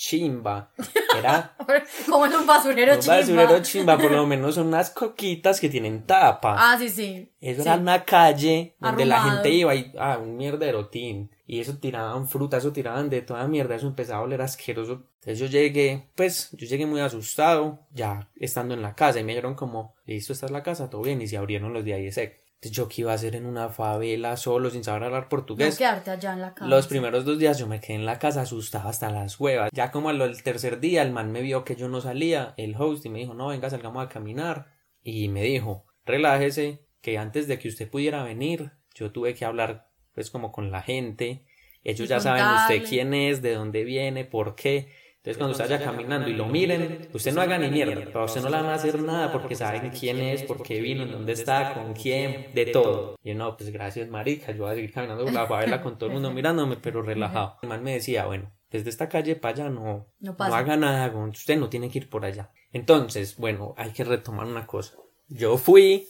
chimba. 0.02 0.72
Era 1.16 1.54
Como 2.10 2.26
en 2.26 2.34
un 2.34 2.44
basurero 2.44 2.94
un 2.94 2.98
chimba. 2.98 3.16
basurero 3.18 3.62
chimba, 3.62 3.96
por 3.96 4.10
lo 4.10 4.26
menos 4.32 4.56
son 4.56 4.66
unas 4.66 4.90
coquitas 4.90 5.60
que 5.60 5.68
tienen 5.68 6.04
tapa. 6.06 6.56
Ah, 6.58 6.76
sí, 6.76 6.88
sí. 6.88 7.30
Eso 7.40 7.62
sí. 7.62 7.68
era 7.68 7.78
una 7.78 8.04
calle 8.04 8.74
donde 8.80 9.04
la 9.04 9.22
gente 9.22 9.50
iba 9.50 9.74
y, 9.76 9.92
ah, 9.96 10.18
un 10.20 10.36
mierdero, 10.36 10.88
tin. 10.88 11.30
Y 11.46 11.60
eso 11.60 11.76
tiraban 11.78 12.26
fruta, 12.26 12.56
eso 12.56 12.72
tiraban 12.72 13.10
de 13.10 13.22
toda 13.22 13.46
mierda, 13.46 13.76
eso 13.76 13.86
empezaba 13.86 14.20
a 14.20 14.22
oler 14.22 14.42
asqueroso. 14.42 15.04
Entonces 15.20 15.38
yo 15.38 15.46
llegué, 15.46 16.08
pues, 16.16 16.50
yo 16.52 16.66
llegué 16.66 16.84
muy 16.84 17.00
asustado, 17.00 17.86
ya 17.92 18.28
estando 18.34 18.74
en 18.74 18.82
la 18.82 18.96
casa, 18.96 19.20
y 19.20 19.24
me 19.24 19.32
dijeron 19.32 19.54
como, 19.54 19.94
listo, 20.04 20.32
esta 20.32 20.46
es 20.46 20.52
la 20.52 20.64
casa, 20.64 20.90
todo 20.90 21.02
bien, 21.02 21.22
y 21.22 21.28
se 21.28 21.36
abrieron 21.36 21.72
los 21.72 21.84
de 21.84 21.92
IESEC. 22.00 22.30
Entonces 22.30 22.41
yo 22.70 22.88
qué 22.88 23.02
iba 23.02 23.12
a 23.12 23.16
hacer 23.16 23.34
en 23.34 23.46
una 23.46 23.68
favela 23.68 24.36
solo, 24.36 24.70
sin 24.70 24.84
saber 24.84 25.04
hablar 25.04 25.24
No 25.24 25.28
portugués. 25.28 25.76
quedarte 25.76 26.10
allá 26.10 26.32
en 26.32 26.40
la 26.40 26.54
casa. 26.54 26.68
Los 26.68 26.86
primeros 26.86 27.24
dos 27.24 27.38
días 27.38 27.58
yo 27.58 27.66
me 27.66 27.80
quedé 27.80 27.96
en 27.96 28.06
la 28.06 28.18
casa 28.18 28.42
asustado 28.42 28.88
hasta 28.88 29.10
las 29.10 29.38
huevas. 29.40 29.70
Ya 29.72 29.90
como 29.90 30.10
al 30.10 30.42
tercer 30.42 30.80
día 30.80 31.02
el 31.02 31.12
man 31.12 31.32
me 31.32 31.42
vio 31.42 31.64
que 31.64 31.76
yo 31.76 31.88
no 31.88 32.00
salía, 32.00 32.54
el 32.56 32.76
host, 32.76 33.04
y 33.06 33.08
me 33.08 33.18
dijo, 33.18 33.34
no, 33.34 33.48
venga, 33.48 33.68
salgamos 33.68 34.04
a 34.04 34.08
caminar. 34.08 34.66
Y 35.02 35.28
me 35.28 35.42
dijo, 35.42 35.86
relájese, 36.04 36.86
que 37.00 37.18
antes 37.18 37.48
de 37.48 37.58
que 37.58 37.68
usted 37.68 37.90
pudiera 37.90 38.22
venir, 38.22 38.72
yo 38.94 39.10
tuve 39.10 39.34
que 39.34 39.44
hablar 39.44 39.90
pues 40.14 40.30
como 40.30 40.52
con 40.52 40.70
la 40.70 40.82
gente. 40.82 41.44
Ellos 41.82 42.06
Y 42.06 42.10
ya 42.10 42.20
saben 42.20 42.44
usted 42.44 42.88
quién 42.88 43.12
es, 43.12 43.42
de 43.42 43.54
dónde 43.54 43.82
viene, 43.82 44.24
por 44.24 44.54
qué. 44.54 44.88
Entonces 45.22 45.38
cuando 45.38 45.52
usted 45.52 45.70
vaya 45.70 45.84
caminando 45.84 46.28
y 46.28 46.32
lo 46.32 46.46
miren, 46.46 47.08
usted 47.12 47.32
no 47.32 47.42
haga 47.42 47.56
ni 47.56 47.68
mierda, 47.68 47.94
pero 48.06 48.24
usted 48.24 48.42
no 48.42 48.48
le 48.48 48.56
van 48.56 48.66
a 48.66 48.74
hacer 48.74 49.00
nada 49.00 49.30
porque 49.30 49.54
saben 49.54 49.90
quién 49.90 50.18
es, 50.18 50.42
por 50.42 50.64
qué 50.64 50.80
vino, 50.80 51.04
en 51.04 51.12
dónde 51.12 51.34
está, 51.34 51.74
con 51.74 51.92
quién, 51.92 52.48
de 52.52 52.66
todo. 52.66 53.16
Y 53.22 53.28
yo, 53.28 53.36
no, 53.36 53.56
pues 53.56 53.70
gracias 53.70 54.08
marica, 54.08 54.50
yo 54.50 54.64
voy 54.64 54.72
a 54.72 54.74
seguir 54.74 54.92
caminando 54.92 55.22
por 55.22 55.32
la 55.32 55.46
favela 55.46 55.80
con 55.80 55.96
todo 55.96 56.08
el 56.08 56.14
mundo 56.14 56.32
mirándome, 56.32 56.76
pero 56.76 57.02
relajado. 57.02 57.56
El 57.62 57.68
man 57.68 57.84
me 57.84 57.92
decía, 57.92 58.26
bueno, 58.26 58.50
desde 58.68 58.90
esta 58.90 59.08
calle 59.08 59.36
para 59.36 59.54
allá 59.54 59.70
no, 59.70 60.08
No 60.18 60.34
haga 60.40 60.76
nada, 60.76 61.12
usted 61.28 61.56
no 61.56 61.68
tiene 61.68 61.88
que 61.88 61.98
ir 62.00 62.10
por 62.10 62.24
allá. 62.24 62.50
Entonces, 62.72 63.36
bueno, 63.36 63.74
hay 63.76 63.92
que 63.92 64.02
retomar 64.02 64.46
una 64.46 64.66
cosa. 64.66 64.96
Yo 65.28 65.56
fui 65.56 66.08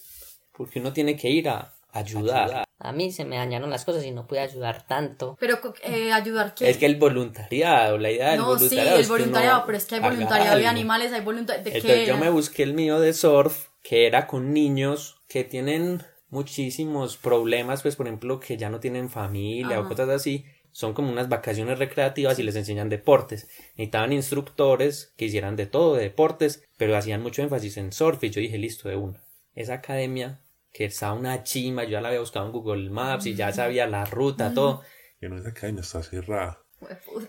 porque 0.57 0.81
uno 0.81 0.95
tiene 0.95 1.17
que 1.17 1.29
ir 1.29 1.51
a 1.51 1.75
ayudar. 1.93 2.65
A 2.85 2.91
mí 2.93 3.13
se 3.13 3.25
me 3.25 3.37
dañaron 3.37 3.71
las 3.71 3.85
cosas 3.85 4.05
y 4.05 4.11
no 4.11 4.27
pude 4.27 4.41
ayudar 4.41 4.87
tanto. 4.87 5.37
Pero 5.39 5.61
eh, 5.85 6.13
ayudar 6.13 6.53
que 6.55 6.69
Es 6.69 6.79
que 6.79 6.87
el 6.87 6.97
voluntariado, 6.97 7.97
la 7.97 8.11
idea 8.11 8.31
del 8.31 8.41
no, 8.41 8.59
sí, 8.59 8.75
voluntariado 8.75 8.97
el 8.97 9.01
es 9.01 9.07
que 9.07 9.13
uno 9.13 9.19
voluntariado, 9.19 9.67
pero 9.67 9.79
es 9.79 9.85
que 9.85 9.95
hay 9.95 10.01
voluntariado 10.01 10.59
de 10.59 10.67
animales, 10.67 11.13
hay 11.13 11.21
voluntariado 11.21 11.65
de 11.65 11.77
Entonces 11.77 12.01
qué 12.01 12.07
yo 12.07 12.17
me 12.17 12.31
busqué 12.31 12.65
el 12.65 12.75
mío 12.75 12.99
de 12.99 13.13
surf, 13.13 13.69
que 13.83 14.07
era 14.09 14.27
con 14.27 14.53
niños 14.53 15.23
que 15.29 15.45
tienen 15.45 16.03
muchísimos 16.29 17.19
problemas, 17.19 17.83
pues 17.83 17.95
por 17.95 18.07
ejemplo 18.07 18.41
que 18.41 18.57
ya 18.57 18.69
no 18.69 18.81
tienen 18.81 19.11
familia 19.11 19.79
o 19.79 19.89
cosas 19.89 20.09
así. 20.09 20.45
Son 20.73 20.95
como 20.95 21.13
unas 21.13 21.29
vacaciones 21.29 21.79
recreativas 21.79 22.39
y 22.39 22.43
les 22.43 22.57
enseñan 22.57 22.89
deportes. 22.89 23.47
Necesitaban 23.77 24.13
instructores 24.13 25.13
que 25.17 25.27
hicieran 25.27 25.55
de 25.55 25.67
todo, 25.67 25.95
de 25.95 26.05
deportes, 26.05 26.65
pero 26.79 26.97
hacían 26.97 27.23
mucho 27.23 27.43
énfasis 27.43 27.77
en 27.77 27.93
surf 27.93 28.25
y 28.25 28.31
yo 28.31 28.41
dije, 28.41 28.57
listo, 28.57 28.89
de 28.89 28.97
una. 28.97 29.23
Esa 29.55 29.75
academia, 29.75 30.41
que 30.73 30.87
estaba 30.87 31.13
una 31.13 31.43
chima, 31.43 31.85
yo 31.85 31.91
ya 31.91 32.01
la 32.01 32.09
había 32.09 32.21
buscado 32.21 32.47
en 32.47 32.53
Google 32.53 32.91
Maps 32.91 33.27
y 33.27 33.35
ya 33.35 33.53
sabía 33.53 33.87
la 33.87 34.05
ruta, 34.05 34.53
todo. 34.55 34.83
Que 35.21 35.29
no 35.29 35.37
esa 35.39 35.51
academia 35.51 35.83
está 35.83 36.03
cerrada 36.03 36.63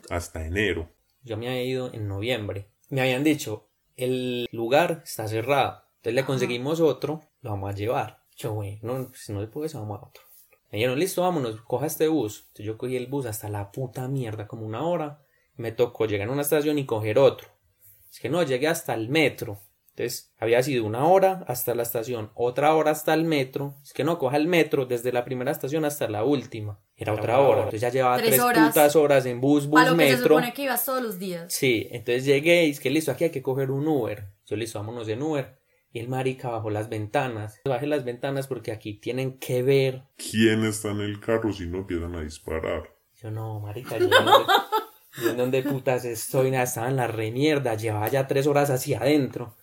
hasta 0.10 0.46
enero. 0.46 0.90
Yo 1.22 1.38
me 1.38 1.48
había 1.48 1.64
ido 1.64 1.94
en 1.94 2.08
noviembre. 2.08 2.70
Me 2.90 3.02
habían 3.02 3.24
dicho, 3.24 3.70
el 3.96 4.48
lugar 4.52 5.02
está 5.04 5.28
cerrado. 5.28 5.84
Entonces 5.98 6.16
le 6.16 6.26
conseguimos 6.26 6.80
otro, 6.80 7.22
lo 7.42 7.52
vamos 7.52 7.72
a 7.72 7.76
llevar. 7.76 8.24
Yo, 8.36 8.54
güey, 8.54 8.80
no, 8.82 9.12
si 9.14 9.32
no 9.32 9.42
se 9.42 9.48
puede, 9.48 9.70
se 9.70 9.78
vamos 9.78 10.02
a 10.02 10.08
otro. 10.08 10.24
Me 10.72 10.80
dijeron, 10.80 11.00
listo, 11.00 11.22
vámonos, 11.22 11.62
coja 11.62 11.86
este 11.86 12.08
bus. 12.08 12.46
Entonces 12.48 12.66
yo 12.66 12.78
cogí 12.78 12.98
el 12.98 13.08
bus 13.08 13.26
hasta 13.26 13.48
la 13.48 13.72
puta 13.72 14.08
mierda, 14.08 14.48
como 14.48 14.66
una 14.66 14.84
hora. 14.84 15.24
Me 15.56 15.72
tocó 15.72 16.06
llegar 16.06 16.28
a 16.28 16.32
una 16.32 16.42
estación 16.42 16.80
y 16.80 16.86
coger 16.86 17.20
otro. 17.20 17.48
Es 18.12 18.20
que 18.20 18.30
no, 18.30 18.44
llegué 18.44 18.68
hasta 18.68 18.94
el 18.94 19.10
metro. 19.10 19.60
Entonces 19.96 20.34
había 20.40 20.64
sido 20.64 20.86
una 20.86 21.06
hora 21.06 21.46
hasta 21.48 21.76
la 21.76 21.84
estación, 21.84 22.32
otra 22.34 22.74
hora 22.74 22.90
hasta 22.92 23.14
el 23.14 23.26
metro. 23.26 23.76
Es 23.84 23.94
que 23.94 24.04
no, 24.04 24.18
coja 24.18 24.38
el 24.38 24.48
metro 24.48 24.88
desde 24.88 25.12
la 25.12 25.24
primera 25.24 25.52
estación 25.52 25.86
hasta 25.86 26.10
la 26.10 26.24
última. 26.24 26.80
Era 26.98 27.14
otra 27.14 27.40
hora. 27.40 27.58
Entonces 27.60 27.82
ya 27.82 27.90
llevaba 27.90 28.18
Tres 28.18 28.30
tres, 28.32 28.42
horas. 28.42 28.68
putas 28.70 28.96
horas 28.96 29.26
en 29.28 29.40
bus, 29.40 29.68
bus, 29.68 29.80
A 29.80 29.92
lo 29.92 29.96
que 29.98 30.06
se 30.06 30.12
metro. 30.14 30.28
supone 30.30 30.54
que 30.54 30.64
ibas 30.64 30.84
todos 30.84 31.04
los 31.04 31.20
días. 31.20 31.54
Sí, 31.54 31.88
entonces 31.92 32.26
llegué 32.26 32.66
y 32.66 32.72
es 32.72 32.80
que 32.80 32.90
listo, 32.90 33.12
aquí 33.12 33.26
hay 33.26 33.30
que 33.30 33.44
coger 33.44 33.70
un 33.70 33.88
Uber. 33.88 34.30
Yo 34.48 34.56
listo, 34.56 34.80
vámonos 34.80 35.08
en 35.10 35.22
Uber. 35.22 35.60
Y 35.92 36.00
el 36.00 36.10
marica 36.10 36.50
bajó 36.50 36.72
las 36.72 36.90
ventanas. 36.90 37.62
Bajé 37.66 37.86
las 37.86 38.04
ventanas 38.04 38.48
porque 38.48 38.72
aquí 38.72 38.96
tienen 38.96 39.38
que 39.38 39.62
ver. 39.62 40.06
¿Quién 40.18 40.64
está 40.66 40.90
en 40.90 41.02
el 41.02 41.20
carro 41.20 41.54
si 41.54 41.68
no 41.68 41.80
empiezan 41.80 42.16
a 42.16 42.22
disparar? 42.22 42.96
Yo 43.22 43.30
no, 43.30 43.60
marica, 43.60 44.00
yo, 44.00 44.08
dónde, 44.08 44.32
yo 45.22 45.30
en 45.30 45.38
dónde 45.38 45.62
putas 45.62 46.04
estoy, 46.04 46.50
nada, 46.50 46.64
estaba 46.64 46.88
en 46.90 46.96
la 46.96 47.06
remierda, 47.06 47.76
llevaba 47.76 48.08
ya 48.08 48.26
tres 48.28 48.48
horas 48.48 48.72
hacia 48.72 49.00
adentro. 49.02 49.56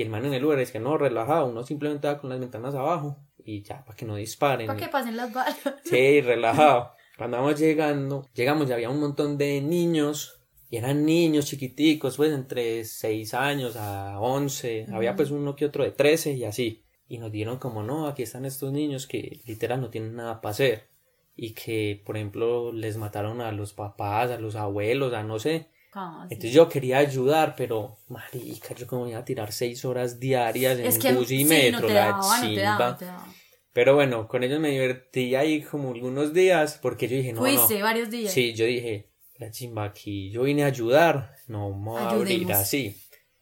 Y 0.00 0.02
el 0.02 0.08
man 0.08 0.24
en 0.24 0.32
el 0.32 0.42
Uber 0.42 0.58
es 0.58 0.72
que 0.72 0.80
no, 0.80 0.96
relajado, 0.96 1.48
uno 1.50 1.62
simplemente 1.62 2.08
va 2.08 2.16
con 2.16 2.30
las 2.30 2.40
ventanas 2.40 2.74
abajo 2.74 3.18
y 3.36 3.62
ya, 3.62 3.84
para 3.84 3.94
que 3.94 4.06
no 4.06 4.16
disparen. 4.16 4.66
Para 4.66 4.78
que 4.78 4.88
pasen 4.88 5.14
las 5.14 5.30
balas. 5.30 5.60
Sí, 5.84 6.22
relajado. 6.22 6.94
Cuando 7.18 7.36
vamos 7.36 7.60
llegando, 7.60 8.26
llegamos 8.32 8.70
y 8.70 8.72
había 8.72 8.88
un 8.88 8.98
montón 8.98 9.36
de 9.36 9.60
niños. 9.60 10.40
Y 10.70 10.78
eran 10.78 11.04
niños 11.04 11.44
chiquiticos, 11.44 12.16
pues 12.16 12.32
entre 12.32 12.82
6 12.82 13.34
años 13.34 13.76
a 13.76 14.18
11. 14.18 14.86
Había 14.90 15.14
pues 15.14 15.30
uno 15.32 15.54
que 15.54 15.66
otro 15.66 15.84
de 15.84 15.90
13 15.90 16.32
y 16.32 16.44
así. 16.44 16.82
Y 17.06 17.18
nos 17.18 17.30
dieron 17.30 17.58
como, 17.58 17.82
no, 17.82 18.06
aquí 18.06 18.22
están 18.22 18.46
estos 18.46 18.72
niños 18.72 19.06
que 19.06 19.42
literal 19.44 19.82
no 19.82 19.90
tienen 19.90 20.16
nada 20.16 20.40
para 20.40 20.52
hacer. 20.52 20.88
Y 21.36 21.52
que, 21.52 22.02
por 22.06 22.16
ejemplo, 22.16 22.72
les 22.72 22.96
mataron 22.96 23.42
a 23.42 23.52
los 23.52 23.74
papás, 23.74 24.30
a 24.30 24.40
los 24.40 24.56
abuelos, 24.56 25.12
a 25.12 25.22
no 25.24 25.38
sé. 25.38 25.68
Ah, 25.92 26.26
sí. 26.28 26.34
Entonces 26.34 26.52
yo 26.52 26.68
quería 26.68 26.98
ayudar, 26.98 27.54
pero, 27.56 27.96
marica, 28.08 28.74
yo 28.74 28.86
como 28.86 29.08
iba 29.08 29.18
a 29.18 29.24
tirar 29.24 29.52
6 29.52 29.84
horas 29.84 30.20
diarias 30.20 30.78
en 30.78 30.86
es 30.86 30.98
que 30.98 31.12
bus 31.12 31.30
y 31.30 31.38
sí, 31.38 31.44
metro, 31.44 31.88
no 31.88 31.94
la 31.94 32.06
daba, 32.06 32.38
no 32.40 32.46
chimba. 32.46 32.62
daba, 32.62 32.98
no. 33.00 33.34
Pero 33.72 33.94
bueno, 33.94 34.26
con 34.26 34.42
ellos 34.42 34.60
me 34.60 34.70
divertí 34.70 35.34
ahí 35.34 35.62
como 35.62 35.92
algunos 35.92 36.32
días 36.32 36.78
porque 36.82 37.08
yo 37.08 37.16
dije, 37.16 37.32
no, 37.32 37.40
Fuiste 37.40 37.78
no. 37.78 37.84
varios 37.84 38.10
días. 38.10 38.32
Sí, 38.32 38.52
yo 38.54 38.64
dije, 38.66 39.10
la 39.36 39.50
chimba 39.50 39.84
aquí, 39.84 40.30
yo 40.30 40.42
vine 40.42 40.64
a 40.64 40.66
ayudar, 40.66 41.34
no 41.46 41.70
me 41.70 41.90
voy 41.90 42.00
a 42.00 42.10
abrir 42.10 42.52
así. 42.52 42.96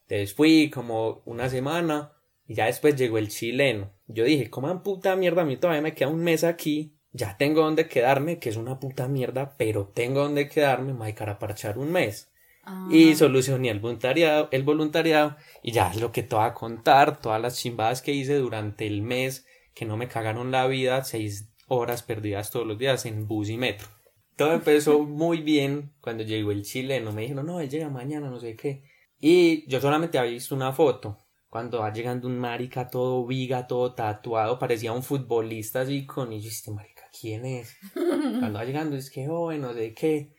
Entonces 0.07 0.35
fui 0.35 0.71
como 0.71 1.23
una 1.25 1.49
semana 1.49 2.13
y 2.47 2.55
ya 2.55 2.67
después 2.67 2.97
llegó 2.97 3.19
el 3.19 3.29
chileno. 3.29 3.91
Yo 4.07 4.25
dije, 4.25 4.49
coman 4.49 4.83
puta 4.83 5.17
mierda, 5.17 5.43
a 5.43 5.45
mí 5.45 5.57
todavía 5.57 5.83
me 5.83 5.95
queda 5.95 6.09
un 6.09 6.23
mes 6.23 6.45
aquí, 6.45 6.95
ya 7.13 7.37
tengo 7.37 7.63
donde 7.63 7.89
quedarme, 7.89 8.39
que 8.39 8.49
es 8.49 8.57
una 8.57 8.79
puta 8.79 9.09
mierda, 9.09 9.55
pero 9.59 9.89
tengo 9.89 10.23
donde 10.23 10.49
quedarme, 10.49 10.93
me 10.93 11.13
voy 11.13 11.15
a 11.19 11.39
parchar 11.39 11.79
un 11.79 11.93
mes. 11.93 12.31
Ah, 12.71 12.87
Y 12.91 13.15
solucioné 13.15 13.71
el 13.71 13.81
voluntariado, 13.81 14.49
el 14.53 14.63
voluntariado 14.63 15.37
y 15.63 15.73
ya 15.73 15.91
es 15.91 16.01
lo 16.01 16.13
que 16.13 16.23
te 16.23 16.35
voy 16.35 16.45
a 16.45 16.53
contar, 16.53 17.19
todas 17.19 17.41
las 17.41 17.57
chimbadas 17.59 18.03
que 18.03 18.13
hice 18.13 18.35
durante 18.37 18.87
el 18.87 19.01
mes 19.01 19.47
que 19.75 19.87
no 19.87 19.97
me 19.97 20.09
cagaron 20.09 20.51
la 20.51 20.67
vida, 20.67 21.03
seis 21.05 21.49
horas 21.67 22.03
perdidas 22.03 22.51
todos 22.51 22.67
los 22.67 22.79
días 22.79 23.07
en 23.07 23.27
bus 23.27 23.49
y 23.49 23.57
metro. 23.57 23.89
Todo 24.37 24.53
empezó 24.53 24.99
muy 25.05 25.41
bien 25.41 25.93
cuando 26.01 26.25
llegó 26.25 26.53
el 26.53 26.63
chileno, 26.63 27.13
me 27.13 27.23
dijeron, 27.23 27.47
no, 27.47 27.61
él 27.61 27.71
llega 27.71 27.89
mañana, 27.89 28.29
no 28.29 28.39
sé 28.39 28.55
qué. 28.55 28.83
Y 29.19 29.67
yo 29.69 29.81
solamente 29.81 30.19
había 30.19 30.33
visto 30.33 30.55
una 30.55 30.73
foto. 30.73 31.17
Cuando 31.49 31.79
va 31.79 31.93
llegando 31.93 32.29
un 32.29 32.39
marica 32.39 32.91
todo 32.91 33.27
viga, 33.27 33.67
todo 33.67 33.95
tatuado, 33.95 34.59
parecía 34.59 34.93
un 34.93 35.03
futbolista 35.03 35.81
así 35.81 36.05
con... 36.05 36.31
Y 36.33 36.41
yo, 36.43 36.51
este 36.51 36.71
marica, 36.71 37.05
¿quién 37.19 37.47
es? 37.47 37.75
Cuando 37.95 38.59
va 38.59 38.65
llegando 38.67 38.97
es 38.97 39.11
que 39.11 39.27
joven, 39.27 39.63
no 39.63 39.73
sé 39.73 39.95
qué. 39.95 40.38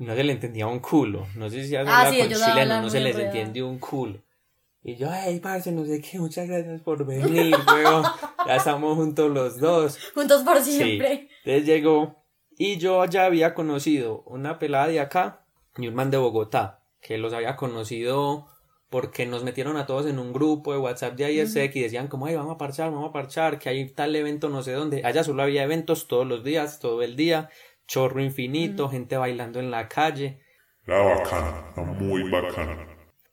No 0.00 0.14
se 0.14 0.24
le 0.24 0.32
entendía 0.32 0.66
un 0.66 0.80
culo. 0.80 1.26
No 1.36 1.48
sé 1.50 1.62
si 1.66 1.76
has 1.76 1.86
Ah, 1.88 2.10
sí, 2.10 2.18
con 2.20 2.42
hablan 2.42 2.82
no 2.82 2.88
se 2.90 3.00
les 3.00 3.14
enredado. 3.14 3.26
entiende 3.38 3.62
un 3.62 3.78
culo. 3.78 4.22
Y 4.82 4.96
yo, 4.96 5.10
ay, 5.10 5.40
parce, 5.40 5.70
no 5.72 5.84
sé 5.84 6.00
qué, 6.00 6.18
muchas 6.18 6.48
gracias 6.48 6.80
por 6.80 7.04
venir, 7.04 7.54
weón. 7.70 8.02
Ya 8.46 8.56
estamos 8.56 8.96
juntos 8.96 9.30
los 9.30 9.58
dos. 9.60 9.98
Juntos 10.14 10.42
por 10.42 10.58
Sí. 10.62 10.72
siempre. 10.72 11.28
Entonces 11.44 11.66
llegó 11.66 12.24
y 12.56 12.78
yo 12.78 13.04
ya 13.04 13.26
había 13.26 13.52
conocido 13.54 14.22
una 14.26 14.58
pelada 14.58 14.88
de 14.88 15.00
acá 15.00 15.44
y 15.76 15.86
un 15.88 15.94
man 15.94 16.10
de 16.10 16.16
Bogotá, 16.16 16.82
que 17.02 17.18
los 17.18 17.34
había 17.34 17.56
conocido 17.56 18.46
porque 18.88 19.24
nos 19.26 19.44
metieron 19.44 19.76
a 19.76 19.86
todos 19.86 20.06
en 20.06 20.18
un 20.18 20.32
grupo 20.32 20.72
de 20.72 20.78
WhatsApp 20.78 21.14
de 21.14 21.30
ISEC 21.32 21.76
y 21.76 21.82
decían 21.82 22.08
como, 22.08 22.26
ay, 22.26 22.34
vamos 22.34 22.54
a 22.54 22.58
parchar, 22.58 22.90
vamos 22.90 23.08
a 23.08 23.12
parchar, 23.12 23.58
que 23.58 23.68
hay 23.68 23.88
tal 23.92 24.16
evento 24.16 24.48
no 24.48 24.62
sé 24.62 24.72
dónde. 24.72 25.02
Allá 25.04 25.22
solo 25.22 25.42
había 25.42 25.62
eventos 25.62 26.08
todos 26.08 26.26
los 26.26 26.42
días, 26.42 26.80
todo 26.80 27.00
el 27.02 27.14
día, 27.14 27.50
chorro 27.90 28.22
infinito, 28.22 28.88
gente 28.88 29.16
bailando 29.16 29.58
en 29.58 29.70
la 29.72 29.88
calle. 29.88 30.40
Era 30.86 31.02
bacana, 31.02 31.72
era 31.76 31.84
muy 31.84 32.30
bacana. 32.30 32.86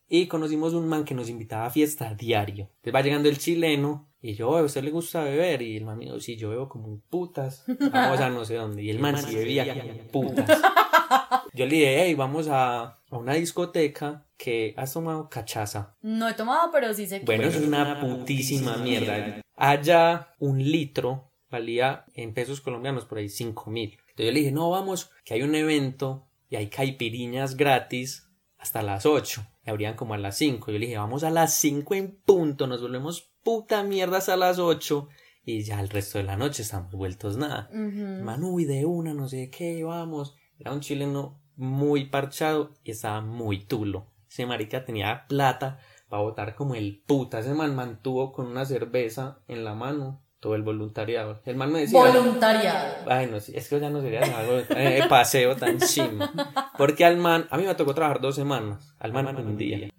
Y 0.10 0.26
conocimos 0.28 0.74
un 0.74 0.88
man 0.88 1.04
que 1.04 1.14
nos 1.14 1.30
invitaba 1.30 1.68
a 1.68 1.70
fiesta 1.70 2.16
diario. 2.16 2.72
Entonces 2.78 2.96
va 2.96 3.02
llegando 3.02 3.30
el 3.30 3.38
chileno 3.38 4.10
y 4.20 4.34
yo, 4.34 4.50
"Oye, 4.50 4.62
¿a 4.62 4.66
usted 4.66 4.84
le 4.84 4.90
gusta 4.90 5.24
beber? 5.24 5.62
Y 5.62 5.78
el 5.78 5.86
man 5.86 6.00
me 6.00 6.06
dijo, 6.06 6.20
sí, 6.20 6.38
yo 6.38 6.50
bebo 6.50 6.68
como 6.68 6.88
un 6.88 7.02
putas. 7.02 7.66
Vamos 7.92 8.20
a 8.20 8.30
no 8.30 8.46
sé 8.46 8.56
dónde. 8.56 8.82
Y 8.82 8.90
el 8.90 8.98
man 9.00 9.18
sí 9.18 9.36
bebía 9.36 9.72
como 9.80 9.94
putas. 10.12 10.50
Yo 11.54 11.66
le 11.66 11.76
dije, 11.76 12.04
hey, 12.04 12.14
vamos 12.16 12.48
a, 12.48 13.00
a 13.10 13.18
una 13.18 13.34
discoteca 13.34 14.28
que 14.38 14.74
has 14.78 14.94
tomado 14.94 15.28
cachaza. 15.30 15.96
No 16.02 16.28
he 16.30 16.34
tomado, 16.34 16.70
pero 16.72 16.94
sí 16.94 17.08
sé 17.08 17.20
que. 17.20 17.26
Bueno, 17.26 17.44
es 17.46 17.58
una 17.58 18.00
putísima 18.00 18.78
mierda. 18.78 19.42
Allá 19.56 20.36
un 20.40 20.60
litro 20.60 21.32
valía 21.50 22.06
en 22.14 22.34
pesos 22.34 22.62
colombianos 22.62 23.06
por 23.06 23.18
ahí 23.18 23.30
cinco 23.30 23.72
mil. 23.72 23.98
Entonces 24.17 24.25
yo 24.25 24.33
le 24.33 24.39
dije, 24.39 24.51
no, 24.51 24.71
vamos, 24.71 25.12
que 25.24 25.36
hay 25.36 25.43
un 25.43 25.53
evento 25.53 26.25
y 26.50 26.55
hay 26.55 26.69
caipiriñas 26.71 27.55
gratis 27.55 28.27
hasta 28.57 28.81
las 28.81 29.05
8. 29.05 29.45
Y 29.63 29.69
abrían 29.69 29.95
como 29.95 30.15
a 30.15 30.17
las 30.17 30.38
5. 30.38 30.71
Yo 30.71 30.79
le 30.79 30.88
dije, 30.88 30.97
vamos 30.97 31.24
a 31.24 31.29
las 31.29 31.53
5 31.53 31.93
en 31.93 32.15
punto, 32.25 32.65
nos 32.65 32.81
volvemos 32.81 33.29
puta 33.43 33.83
mierdas 33.83 34.27
a 34.29 34.36
las 34.36 34.57
8 34.57 35.07
y 35.45 35.62
ya 35.62 35.79
el 35.79 35.89
resto 35.89 36.17
de 36.17 36.24
la 36.24 36.36
noche 36.36 36.63
estamos 36.63 36.91
vueltos 36.93 37.38
nada. 37.38 37.69
Ujú. 37.71 38.24
Manu, 38.24 38.59
y 38.59 38.65
de 38.65 38.86
una, 38.86 39.13
no 39.13 39.27
sé 39.27 39.51
qué, 39.51 39.83
vamos. 39.83 40.36
Era 40.57 40.74
un 40.74 40.79
chileno 40.79 41.39
muy 41.55 42.05
parchado 42.05 42.74
y 42.83 42.89
estaba 42.89 43.21
muy 43.21 43.65
tulo. 43.65 44.07
Ese 44.27 44.47
marica 44.47 44.83
tenía 44.83 45.27
plata 45.27 45.79
para 46.09 46.24
votar 46.24 46.55
como 46.55 46.74
el 46.74 47.03
puta. 47.05 47.38
Ese 47.38 47.53
man 47.53 47.75
mantuvo 47.75 48.33
con 48.33 48.47
una 48.47 48.65
cerveza 48.65 49.43
en 49.47 49.63
la 49.63 49.75
mano 49.75 50.24
todo 50.39 50.56
el 50.56 50.62
voluntariado. 50.63 51.41
El 51.46 51.56
man 51.56 51.72
me 51.72 51.79
decía... 51.79 52.00
Voluntariado. 52.00 52.96
Ay, 53.10 53.27
no, 53.27 53.39
sí, 53.39 53.53
es 53.56 53.67
que 53.70 53.79
ya 53.79 53.89
no 53.89 54.01
sería 54.01 54.22
algo 54.22 54.60
eh, 54.70 55.01
paseo 55.10 55.56
tan 55.56 55.79
chimo. 55.79 56.29
Porque 56.77 57.06
al 57.06 57.17
man, 57.17 57.48
a 57.50 57.58
mí 57.58 57.63
me 57.65 57.74
tocó 57.75 57.94
trabajar 57.96 58.22
dos 58.22 58.36
semanas, 58.36 58.94
al 59.00 59.13
man 59.13 59.27
un 59.36 59.58
día. 59.58 59.89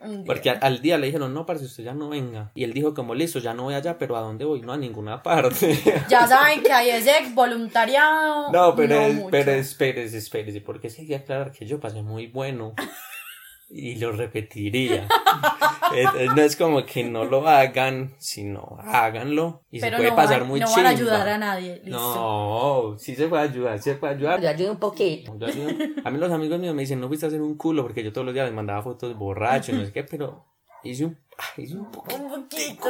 Un 0.00 0.24
día. 0.24 0.24
Porque 0.26 0.50
al, 0.50 0.58
al 0.62 0.82
día 0.82 0.98
le 0.98 1.06
dijeron, 1.06 1.32
no, 1.34 1.46
parce, 1.46 1.64
usted 1.64 1.84
ya 1.84 1.94
no 1.94 2.08
venga. 2.08 2.50
Y 2.54 2.64
él 2.64 2.72
dijo, 2.72 2.92
como 2.94 3.14
listo, 3.14 3.38
ya 3.38 3.54
no 3.54 3.64
voy 3.64 3.74
allá, 3.74 3.98
pero 3.98 4.16
¿a 4.16 4.20
dónde 4.20 4.44
voy? 4.44 4.60
No, 4.60 4.72
a 4.72 4.76
ninguna 4.76 5.22
parte. 5.22 5.78
Ya 6.08 6.26
saben 6.26 6.62
que 6.62 6.72
hay 6.72 6.90
ese 6.90 7.12
voluntariado. 7.34 8.50
No, 8.52 8.74
pero, 8.74 9.00
es- 9.00 9.14
mucho. 9.14 9.28
pero 9.30 9.52
espérese, 9.52 10.18
espérese, 10.18 10.60
porque 10.60 10.88
es 10.88 10.94
que 10.96 11.02
hay 11.02 11.08
que 11.08 11.16
aclarar 11.16 11.52
que 11.52 11.66
yo 11.66 11.78
pasé 11.80 12.02
muy 12.02 12.26
bueno. 12.28 12.74
Y 13.72 13.96
lo 13.96 14.12
repetiría. 14.12 15.08
No 16.34 16.40
es 16.40 16.56
como 16.56 16.86
que 16.86 17.04
no 17.04 17.26
lo 17.26 17.46
hagan, 17.46 18.14
sino 18.16 18.78
háganlo 18.80 19.62
y 19.70 19.78
Pero 19.78 19.96
se 19.98 20.02
puede 20.02 20.10
no, 20.10 20.16
pasar 20.16 20.40
van, 20.40 20.48
muy 20.48 20.60
no 20.60 20.66
chimba. 20.66 20.82
van 20.82 20.86
a 20.86 20.88
ayudar 20.96 21.28
a 21.28 21.38
nadie. 21.38 21.82
Listo. 21.84 21.90
No, 21.90 22.98
sí 22.98 23.14
se 23.14 23.28
puede 23.28 23.42
ayudar, 23.42 23.76
sí 23.78 23.90
se 23.90 23.96
puede 23.96 24.14
ayudar. 24.14 24.40
Yo 24.40 24.48
ayudo 24.48 24.72
un 24.72 24.78
poquito. 24.78 25.36
Yo 25.36 25.46
ayudo. 25.46 25.68
A 26.02 26.10
mí 26.10 26.18
los 26.18 26.32
amigos 26.32 26.58
míos 26.60 26.74
me 26.74 26.80
dicen, 26.82 26.98
no 26.98 27.08
fuiste 27.08 27.26
a 27.26 27.28
hacer 27.28 27.42
un 27.42 27.58
culo, 27.58 27.82
porque 27.82 28.02
yo 28.02 28.10
todos 28.10 28.24
los 28.24 28.32
días 28.32 28.46
les 28.46 28.54
mandaba 28.54 28.80
fotos 28.82 29.14
borracho 29.18 29.72
y 29.72 29.74
no 29.74 29.84
sé 29.84 29.92
qué, 29.92 30.02
pero 30.04 30.46
hice 30.82 31.04
un, 31.04 31.18
ah, 31.36 31.60
hice 31.60 31.76
un 31.76 31.90
poco 31.90 32.14
Un 32.14 32.48
poquito. 32.48 32.88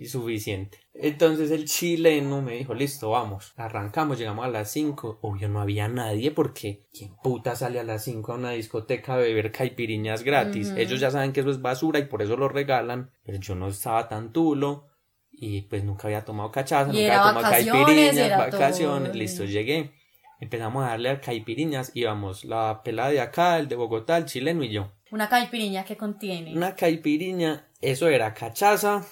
Y 0.00 0.06
suficiente. 0.06 0.78
Entonces 0.94 1.50
el 1.50 1.66
chileno 1.66 2.40
me 2.40 2.56
dijo, 2.56 2.72
listo, 2.72 3.10
vamos. 3.10 3.52
Arrancamos, 3.56 4.18
llegamos 4.18 4.46
a 4.46 4.48
las 4.48 4.70
5. 4.70 5.18
Obvio 5.20 5.48
no 5.50 5.60
había 5.60 5.88
nadie 5.88 6.30
porque 6.30 6.86
¿quién 6.90 7.14
puta 7.22 7.54
sale 7.54 7.78
a 7.78 7.84
las 7.84 8.04
5 8.04 8.32
a 8.32 8.36
una 8.36 8.52
discoteca 8.52 9.14
a 9.14 9.18
beber 9.18 9.52
caipiriñas 9.52 10.22
gratis? 10.22 10.72
Ellos 10.74 11.00
ya 11.00 11.10
saben 11.10 11.32
que 11.32 11.40
eso 11.40 11.50
es 11.50 11.60
basura 11.60 11.98
y 11.98 12.06
por 12.06 12.22
eso 12.22 12.38
lo 12.38 12.48
regalan, 12.48 13.10
pero 13.24 13.38
yo 13.38 13.54
no 13.54 13.68
estaba 13.68 14.08
tan 14.08 14.32
tulo 14.32 14.86
y 15.30 15.62
pues 15.62 15.84
nunca 15.84 16.08
había 16.08 16.24
tomado 16.24 16.50
cachaza, 16.50 16.92
Y 16.94 17.02
nunca 17.02 17.20
había 17.20 17.34
tomado 17.34 17.50
caipiriñas, 17.50 18.38
vacaciones, 18.38 19.08
todo. 19.10 19.18
listo, 19.18 19.44
llegué. 19.44 19.92
Empezamos 20.40 20.82
a 20.82 20.88
darle 20.88 21.10
a 21.10 21.20
caipiriñas, 21.20 21.92
íbamos 21.92 22.46
la 22.46 22.80
pelada 22.82 23.10
de 23.10 23.20
acá, 23.20 23.58
el 23.58 23.68
de 23.68 23.76
Bogotá, 23.76 24.16
el 24.16 24.24
chileno 24.24 24.64
y 24.64 24.70
yo. 24.70 24.92
Una 25.10 25.28
caipiriña 25.28 25.84
que 25.84 25.98
contiene. 25.98 26.56
Una 26.56 26.74
caipiriña, 26.74 27.68
eso 27.82 28.08
era 28.08 28.32
cachaza, 28.32 29.04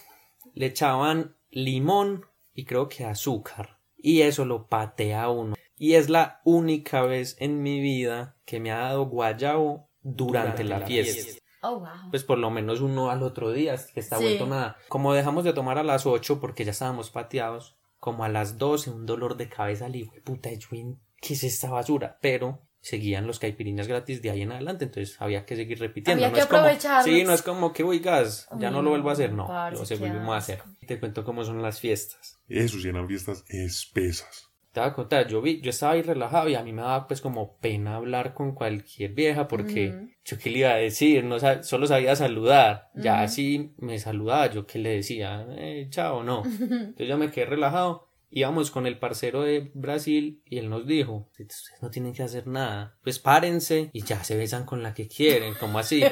le 0.58 0.66
echaban 0.66 1.36
limón 1.50 2.26
y 2.52 2.64
creo 2.64 2.88
que 2.88 3.04
azúcar. 3.04 3.78
Y 3.96 4.22
eso 4.22 4.44
lo 4.44 4.66
patea 4.66 5.28
uno. 5.28 5.54
Y 5.76 5.94
es 5.94 6.10
la 6.10 6.40
única 6.42 7.02
vez 7.02 7.36
en 7.38 7.62
mi 7.62 7.80
vida 7.80 8.34
que 8.44 8.58
me 8.58 8.72
ha 8.72 8.78
dado 8.78 9.06
guayabo 9.06 9.88
durante, 10.02 10.64
la, 10.64 10.80
fiesta. 10.80 11.40
Oh, 11.62 11.78
wow. 11.78 12.10
Pues 12.10 12.24
por 12.24 12.38
lo 12.38 12.50
menos 12.50 12.80
uno 12.80 13.08
al 13.08 13.22
otro 13.22 13.52
día, 13.52 13.76
que 13.94 14.00
está 14.00 14.18
Sí. 14.18 14.24
vuelto 14.24 14.46
nada. 14.46 14.76
Como 14.88 15.14
dejamos 15.14 15.44
de 15.44 15.52
tomar 15.52 15.78
a 15.78 15.84
las 15.84 16.06
8 16.06 16.40
porque 16.40 16.64
ya 16.64 16.72
estábamos 16.72 17.10
pateados, 17.10 17.76
como 18.00 18.24
a 18.24 18.28
las 18.28 18.58
12 18.58 18.90
un 18.90 19.06
dolor 19.06 19.36
de 19.36 19.48
cabeza 19.48 19.88
hijo 19.90 20.12
de 20.12 20.22
puta 20.22 20.48
de 20.48 20.58
Chuin, 20.58 20.98
¿qué 21.20 21.34
es 21.34 21.44
esta 21.44 21.70
basura? 21.70 22.18
Pero 22.20 22.62
seguían 22.80 23.26
los 23.26 23.38
caipiriñas 23.38 23.88
gratis 23.88 24.23
de 24.23 24.30
ahí 24.30 24.42
en 24.42 24.52
adelante, 24.52 24.85
entonces 24.85 25.20
había 25.20 25.44
que 25.44 25.56
seguir 25.56 25.78
repitiendo. 25.78 26.25
Había 26.25 26.28
no 26.28 26.35
que 26.35 26.40
es 26.40 26.47
como, 26.47 26.62
sí, 27.04 27.25
no 27.25 27.32
es 27.35 27.42
como 27.42 27.73
que, 27.73 27.85
uy, 27.85 27.99
gas, 27.99 28.49
ya 28.58 28.70
no 28.70 28.82
lo 28.82 28.90
vuelvo 28.90 29.11
a 29.11 29.12
hacer, 29.12 29.32
no, 29.32 29.47
lo 29.78 29.85
se 29.85 29.97
volvimos 29.97 30.35
a 30.35 30.37
hacer. 30.38 30.62
Te 30.87 30.99
cuento 31.00 31.25
cómo 31.25 31.44
son 31.44 31.61
las 31.62 31.80
fiestas. 31.80 32.38
Eso 32.49 32.78
sí 32.78 32.88
eran 32.88 33.06
fiestas 33.08 33.44
espesas. 33.49 34.44
Te 34.73 34.80
voy 34.80 34.90
a 34.90 34.92
contar, 34.92 35.26
yo 35.26 35.40
vi, 35.40 35.61
yo 35.62 35.70
estaba 35.70 35.92
ahí 35.94 36.02
relajado 36.02 36.49
y 36.50 36.54
a 36.54 36.62
mí 36.62 36.73
me 36.73 36.82
daba 36.82 37.06
pues 37.08 37.20
como 37.23 37.56
pena 37.56 37.97
hablar 37.97 38.35
con 38.35 38.54
cualquier 38.54 39.12
vieja 39.12 39.49
porque 39.49 39.88
yo 40.25 40.38
qué 40.38 40.50
le 40.50 40.58
iba 40.58 40.70
a 40.70 40.76
decir, 40.76 41.25
no 41.25 41.38
sab- 41.38 41.62
solo 41.62 41.87
sabía 41.87 42.14
saludar, 42.14 42.90
ya 42.94 43.23
así 43.23 43.73
me 43.78 43.99
saludaba, 43.99 44.47
yo 44.52 44.66
qué 44.66 44.78
le 44.78 44.90
decía, 44.97 45.47
eh, 45.56 45.87
chao, 45.90 46.23
no. 46.23 46.42
Entonces 46.61 47.08
yo 47.08 47.16
me 47.16 47.30
quedé 47.30 47.47
relajado, 47.47 48.07
íbamos 48.30 48.70
con 48.70 48.87
el 48.87 48.99
parcero 48.99 49.42
de 49.42 49.70
Brasil 49.75 50.42
y 50.44 50.58
él 50.58 50.68
nos 50.70 50.87
dijo, 50.87 51.28
ustedes 51.32 51.78
no 51.82 51.90
tienen 51.90 52.12
que 52.12 52.23
hacer 52.23 52.47
nada, 52.47 52.97
pues 53.02 53.18
párense 53.18 53.90
y 53.92 54.02
ya 54.02 54.23
se 54.25 54.37
besan 54.37 54.64
con 54.64 54.82
la 54.82 54.94
que 54.94 55.08
quieren, 55.08 55.54
como 55.54 55.78
así. 55.78 56.02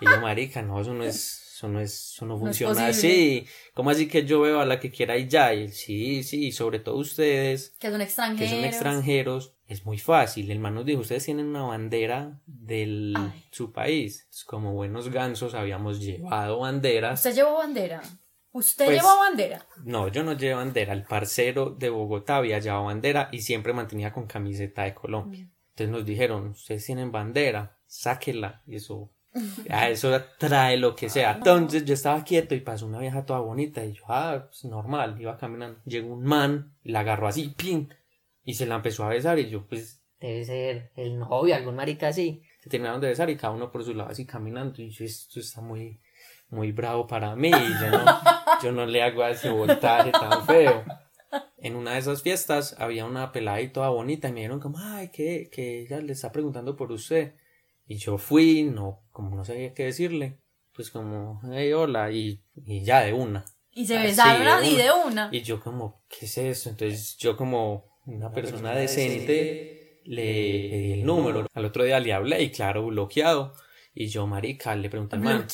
Y 0.00 0.04
yo, 0.04 0.20
marica, 0.20 0.62
no, 0.62 0.80
eso 0.80 0.94
no 0.94 1.02
es, 1.04 1.52
eso 1.56 1.68
no 1.68 1.80
es, 1.80 2.12
eso 2.14 2.24
no 2.24 2.38
funciona 2.38 2.86
posible. 2.86 2.90
así. 2.90 3.46
¿Cómo 3.74 3.90
así 3.90 4.06
que 4.06 4.24
yo 4.24 4.40
veo 4.40 4.60
a 4.60 4.64
la 4.64 4.78
que 4.78 4.90
quiera 4.92 5.16
y 5.18 5.26
ya? 5.28 5.52
Y 5.54 5.62
él, 5.64 5.72
sí, 5.72 6.22
sí, 6.22 6.52
sobre 6.52 6.78
todo 6.78 6.96
ustedes 6.96 7.74
Que 7.80 7.88
son 7.88 7.98
que 7.98 8.04
extranjeros. 8.04 8.50
son 8.50 8.64
extranjeros, 8.64 9.54
es 9.66 9.84
muy 9.84 9.98
fácil. 9.98 10.50
El 10.52 10.60
man 10.60 10.74
nos 10.76 10.84
dijo, 10.86 11.00
ustedes 11.00 11.24
tienen 11.24 11.46
una 11.46 11.62
bandera 11.64 12.40
de 12.46 13.12
Ay. 13.16 13.44
su 13.50 13.72
país. 13.72 14.20
Entonces, 14.20 14.44
como 14.44 14.72
buenos 14.74 15.10
gansos 15.10 15.54
habíamos 15.54 16.00
llevado 16.00 16.60
banderas. 16.60 17.18
¿Usted 17.18 17.34
llevó 17.34 17.54
bandera? 17.58 18.00
¿Usted 18.58 18.84
Pues- 18.86 18.96
llevó 18.98 19.16
bandera? 19.18 19.64
No, 19.84 20.08
yo 20.08 20.22
no 20.24 20.32
llevo 20.34 20.58
bandera. 20.58 20.92
El 20.92 21.04
parcero 21.04 21.70
de 21.70 21.90
Bogotá 21.90 22.36
había 22.36 22.58
llevado 22.58 22.84
bandera 22.84 23.28
y 23.32 23.40
siempre 23.42 23.72
mantenía 23.72 24.12
con 24.12 24.26
camiseta 24.26 24.82
de 24.82 24.94
Colombia. 24.94 25.44
Mm. 25.44 25.50
Entonces 25.70 25.88
nos 25.90 26.04
dijeron, 26.04 26.48
ustedes 26.48 26.84
tienen 26.84 27.12
bandera, 27.12 27.76
sáquela. 27.86 28.62
Y 28.66 28.76
eso, 28.76 29.10
a 29.70 29.88
eso 29.88 30.20
trae 30.38 30.76
lo 30.76 30.96
que 30.96 31.08
sea. 31.08 31.32
Entonces 31.32 31.84
yo 31.84 31.94
estaba 31.94 32.24
quieto 32.24 32.54
y 32.56 32.60
pasó 32.60 32.86
una 32.86 32.98
vieja 32.98 33.24
toda 33.24 33.38
bonita 33.40 33.84
y 33.84 33.92
yo, 33.92 34.02
ah, 34.08 34.46
pues 34.48 34.64
normal, 34.64 35.20
iba 35.20 35.36
caminando. 35.38 35.78
Llegó 35.84 36.12
un 36.12 36.24
man, 36.24 36.74
y 36.82 36.90
la 36.90 37.00
agarró 37.00 37.28
así, 37.28 37.54
pin, 37.56 37.94
y 38.44 38.54
se 38.54 38.66
la 38.66 38.74
empezó 38.76 39.04
a 39.04 39.08
besar 39.10 39.38
y 39.38 39.48
yo, 39.48 39.66
pues, 39.66 40.02
Debe 40.20 40.44
ser 40.44 40.90
el 40.96 41.16
novio, 41.16 41.54
algún 41.54 41.76
marica 41.76 42.08
así. 42.08 42.42
se 42.60 42.68
terminaron 42.68 43.00
de 43.00 43.06
besar 43.06 43.30
y 43.30 43.36
cada 43.36 43.52
uno 43.54 43.70
por 43.70 43.84
su 43.84 43.94
lado 43.94 44.10
así 44.10 44.26
caminando 44.26 44.82
y 44.82 44.90
yo 44.90 45.04
esto 45.04 45.38
está 45.38 45.60
muy 45.60 46.00
muy 46.50 46.72
bravo 46.72 47.06
para 47.06 47.36
mí 47.36 47.50
y 47.50 47.52
yo 47.52 47.90
no, 47.92 48.04
yo 48.62 48.72
no 48.72 48.86
le 48.86 49.02
hago 49.02 49.22
a 49.22 49.30
ese 49.30 49.50
voltaje 49.50 50.12
tan 50.12 50.46
feo 50.46 50.84
en 51.58 51.76
una 51.76 51.92
de 51.92 51.98
esas 51.98 52.22
fiestas 52.22 52.76
había 52.78 53.04
una 53.04 53.32
pelada 53.32 53.60
y 53.60 53.68
toda 53.68 53.90
bonita 53.90 54.28
y 54.28 54.32
me 54.32 54.40
dijeron 54.40 54.60
como 54.60 54.78
ay 54.78 55.08
que, 55.08 55.50
que 55.52 55.80
ella 55.82 56.00
le 56.00 56.12
está 56.12 56.32
preguntando 56.32 56.76
por 56.76 56.90
usted 56.92 57.34
y 57.86 57.96
yo 57.96 58.18
fui 58.18 58.64
no 58.64 59.02
como 59.10 59.36
no 59.36 59.44
sabía 59.44 59.74
qué 59.74 59.84
decirle 59.84 60.40
pues 60.72 60.90
como 60.90 61.40
hey 61.52 61.72
hola 61.72 62.10
y, 62.10 62.42
y 62.54 62.82
ya 62.84 63.00
de 63.00 63.12
una 63.12 63.44
Y 63.72 63.86
se 63.86 63.98
besaron 63.98 64.42
una. 64.42 64.60
de 64.60 64.90
una. 65.06 65.28
y 65.32 65.42
yo 65.42 65.60
como, 65.60 66.02
¿qué 66.08 66.26
es 66.26 66.38
eso? 66.38 66.70
Entonces 66.70 67.16
yo 67.18 67.36
como 67.36 67.98
una 68.06 68.32
persona 68.32 68.74
decente 68.74 70.00
le 70.04 70.22
di 70.22 70.92
el 70.94 71.04
número. 71.04 71.46
Al 71.52 71.64
otro 71.64 71.84
día 71.84 72.00
le 72.00 72.12
hablé 72.12 72.42
y 72.42 72.50
claro, 72.50 72.86
bloqueado. 72.86 73.52
Y 73.94 74.06
yo, 74.06 74.26
marica, 74.26 74.74
le 74.74 74.88
pregunté 74.88 75.16
al 75.16 75.22
man. 75.22 75.46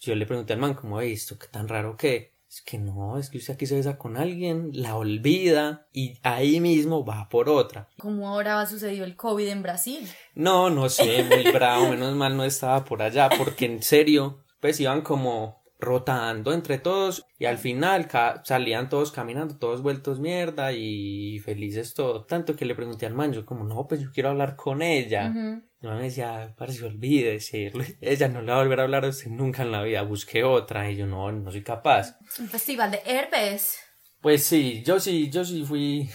Yo 0.00 0.14
le 0.14 0.26
pregunté 0.26 0.52
al 0.52 0.58
man, 0.58 0.74
como, 0.74 1.00
"Ey, 1.00 1.12
esto 1.12 1.38
qué 1.38 1.46
tan 1.48 1.68
raro 1.68 1.96
que? 1.96 2.36
Es 2.48 2.62
que 2.62 2.78
no, 2.78 3.18
es 3.18 3.28
que 3.28 3.38
usted 3.38 3.54
aquí 3.54 3.66
se 3.66 3.74
besa 3.74 3.98
con 3.98 4.16
alguien, 4.16 4.70
la 4.72 4.96
olvida 4.96 5.88
y 5.92 6.18
ahí 6.22 6.60
mismo 6.60 7.04
va 7.04 7.28
por 7.28 7.48
otra. 7.50 7.88
¿Cómo 7.98 8.28
ahora 8.28 8.64
sucedió 8.66 9.04
el 9.04 9.16
COVID 9.16 9.48
en 9.48 9.62
Brasil? 9.62 10.08
No, 10.34 10.70
no 10.70 10.88
sé, 10.88 11.24
muy 11.24 11.50
bravo, 11.52 11.90
menos 11.90 12.14
mal 12.14 12.36
no 12.36 12.44
estaba 12.44 12.84
por 12.84 13.02
allá, 13.02 13.28
porque 13.36 13.66
en 13.66 13.82
serio, 13.82 14.44
pues 14.60 14.80
iban 14.80 15.02
como 15.02 15.65
rotando 15.78 16.52
entre 16.52 16.78
todos 16.78 17.24
y 17.38 17.44
al 17.44 17.58
final 17.58 18.08
salían 18.44 18.88
todos 18.88 19.12
caminando, 19.12 19.58
todos 19.58 19.82
vueltos 19.82 20.20
mierda 20.20 20.72
y 20.72 21.38
felices 21.40 21.94
todo. 21.94 22.24
Tanto 22.24 22.56
que 22.56 22.64
le 22.64 22.74
pregunté 22.74 23.06
al 23.06 23.14
man, 23.14 23.32
yo 23.32 23.44
como, 23.44 23.64
no, 23.64 23.86
pues 23.86 24.00
yo 24.00 24.10
quiero 24.12 24.30
hablar 24.30 24.56
con 24.56 24.82
ella. 24.82 25.32
Y 25.34 25.86
el 25.86 25.90
man 25.90 25.98
me 25.98 26.04
decía, 26.04 26.54
parece 26.56 26.84
olvídese, 26.84 27.72
ella 28.00 28.28
no 28.28 28.42
le 28.42 28.52
va 28.52 28.58
a 28.58 28.62
volver 28.62 28.80
a 28.80 28.84
hablar 28.84 29.04
a 29.04 29.08
usted 29.08 29.30
nunca 29.30 29.62
en 29.62 29.72
la 29.72 29.82
vida, 29.82 30.02
busque 30.02 30.44
otra. 30.44 30.90
Y 30.90 30.96
yo, 30.96 31.06
no, 31.06 31.30
no 31.30 31.50
soy 31.50 31.62
capaz. 31.62 32.18
Un 32.38 32.48
festival 32.48 32.90
de 32.90 33.02
herpes. 33.04 33.78
Pues 34.20 34.44
sí, 34.44 34.82
yo 34.84 34.98
sí, 34.98 35.30
yo 35.30 35.44
sí 35.44 35.64
fui 35.64 36.08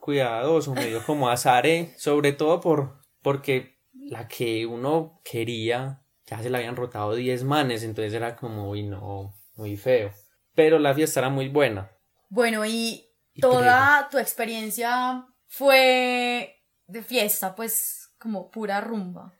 cuidadoso, 0.00 0.74
medio 0.74 1.04
como 1.04 1.28
azaré, 1.28 1.94
sobre 1.96 2.32
todo 2.32 2.60
por, 2.60 3.02
porque 3.22 3.78
la 3.92 4.26
que 4.26 4.66
uno 4.66 5.20
quería 5.24 6.02
ya 6.30 6.40
se 6.42 6.48
la 6.50 6.58
habían 6.58 6.76
rotado 6.76 7.14
10 7.14 7.44
manes, 7.44 7.82
entonces 7.82 8.14
era 8.14 8.36
como, 8.36 8.70
uy, 8.70 8.84
no, 8.84 9.34
muy 9.56 9.76
feo. 9.76 10.12
Pero 10.54 10.78
la 10.78 10.94
fiesta 10.94 11.20
era 11.20 11.28
muy 11.28 11.48
buena. 11.48 11.90
Bueno, 12.28 12.64
y 12.64 13.06
Y 13.34 13.40
toda 13.40 14.08
tu 14.10 14.18
experiencia 14.18 15.26
fue 15.48 16.56
de 16.86 17.02
fiesta, 17.02 17.54
pues 17.54 18.12
como 18.18 18.50
pura 18.50 18.80
rumba. 18.80 19.34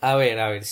A 0.00 0.16
ver, 0.16 0.38
a 0.40 0.48
ver, 0.48 0.64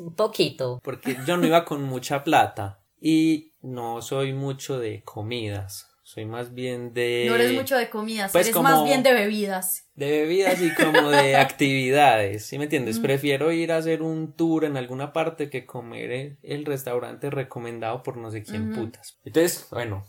Un 0.00 0.14
poquito. 0.14 0.80
porque 0.82 1.16
yo 1.26 1.36
no 1.36 1.46
iba 1.46 1.64
con 1.64 1.82
mucha 1.82 2.22
plata 2.24 2.82
y 3.00 3.54
no 3.62 4.02
soy 4.02 4.34
mucho 4.34 4.78
de 4.78 5.02
comidas, 5.02 5.89
soy 6.12 6.24
más 6.24 6.54
bien 6.54 6.92
de... 6.92 7.26
No 7.28 7.36
eres 7.36 7.52
mucho 7.52 7.76
de 7.76 7.88
comidas, 7.88 8.32
pues 8.32 8.46
eres 8.46 8.56
como- 8.56 8.68
más 8.68 8.84
bien 8.84 9.02
de 9.04 9.12
bebidas. 9.12 9.88
De 9.94 10.10
bebidas 10.10 10.60
y 10.60 10.74
como 10.74 11.08
de 11.10 11.36
actividades, 11.36 12.46
¿sí 12.46 12.58
me 12.58 12.64
entiendes? 12.64 12.98
Prefiero 12.98 13.52
ir 13.52 13.70
a 13.70 13.76
hacer 13.76 14.02
un 14.02 14.34
tour 14.34 14.64
en 14.64 14.76
alguna 14.76 15.12
parte 15.12 15.48
que 15.50 15.66
comer 15.66 16.10
en 16.10 16.38
el 16.42 16.64
restaurante 16.64 17.30
recomendado 17.30 18.02
por 18.02 18.16
no 18.16 18.30
sé 18.30 18.42
quién 18.42 18.72
putas. 18.72 19.18
Entonces, 19.24 19.68
bueno, 19.70 20.04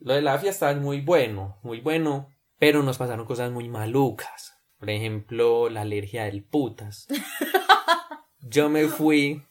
lo 0.00 0.14
de 0.14 0.20
la 0.22 0.38
fiesta 0.38 0.70
es 0.70 0.76
muy 0.76 1.00
bueno, 1.00 1.58
muy 1.62 1.80
bueno, 1.80 2.28
pero 2.58 2.82
nos 2.82 2.98
pasaron 2.98 3.24
cosas 3.24 3.50
muy 3.50 3.68
malucas. 3.68 4.52
Por 4.78 4.90
ejemplo, 4.90 5.70
la 5.70 5.80
alergia 5.82 6.24
del 6.24 6.42
putas. 6.44 7.06
Yo 8.40 8.68
me 8.68 8.88
fui, 8.88 9.42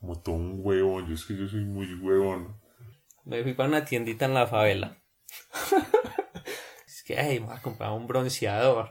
Como 0.00 0.18
todo 0.20 0.34
un 0.36 0.60
huevón. 0.64 1.06
Yo 1.06 1.14
es 1.14 1.24
que 1.24 1.36
yo 1.36 1.46
soy 1.46 1.60
muy 1.64 1.86
huevón. 1.94 2.56
me 3.24 3.42
fui 3.42 3.52
para 3.54 3.68
una 3.68 3.84
tiendita 3.84 4.24
en 4.24 4.34
la 4.34 4.46
favela. 4.46 4.96
Es 6.86 7.02
que, 7.04 7.18
ay, 7.18 7.38
voy 7.38 7.54
a 7.54 7.60
comprar 7.60 7.92
un 7.92 8.06
bronceador. 8.06 8.90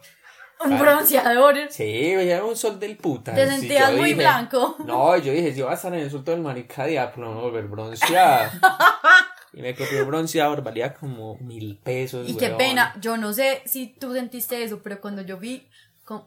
Un 0.65 0.77
bronceador. 0.77 1.55
Sí, 1.69 2.11
era 2.11 2.43
un 2.43 2.55
sol 2.55 2.79
del 2.79 2.97
puta. 2.97 3.33
Te 3.33 3.47
sentías 3.47 3.91
yo 3.91 3.97
muy 3.97 4.09
dije, 4.09 4.21
blanco. 4.21 4.75
No, 4.85 5.15
yo 5.17 5.31
dije, 5.31 5.53
si 5.53 5.61
voy 5.61 5.71
a 5.71 5.75
estar 5.75 5.93
en 5.93 6.01
el 6.01 6.11
sur 6.11 6.23
todo 6.23 6.35
el 6.35 6.41
marica 6.41 6.85
diablo, 6.85 7.25
no 7.25 7.29
me 7.29 7.35
voy 7.35 7.43
a 7.43 7.51
volver 7.51 7.67
bronceado. 7.67 8.51
y 9.53 9.61
me 9.61 9.73
compré 9.73 10.01
un 10.01 10.07
bronceador, 10.09 10.61
valía 10.61 10.93
como 10.93 11.37
mil 11.37 11.79
pesos. 11.81 12.27
Y 12.27 12.35
qué 12.35 12.49
pena, 12.49 12.93
yo 12.99 13.15
no 13.15 13.31
sé 13.31 13.61
si 13.65 13.87
tú 13.87 14.13
sentiste 14.13 14.61
eso, 14.61 14.81
pero 14.83 14.99
cuando 14.99 15.21
yo 15.21 15.37
vi 15.37 15.69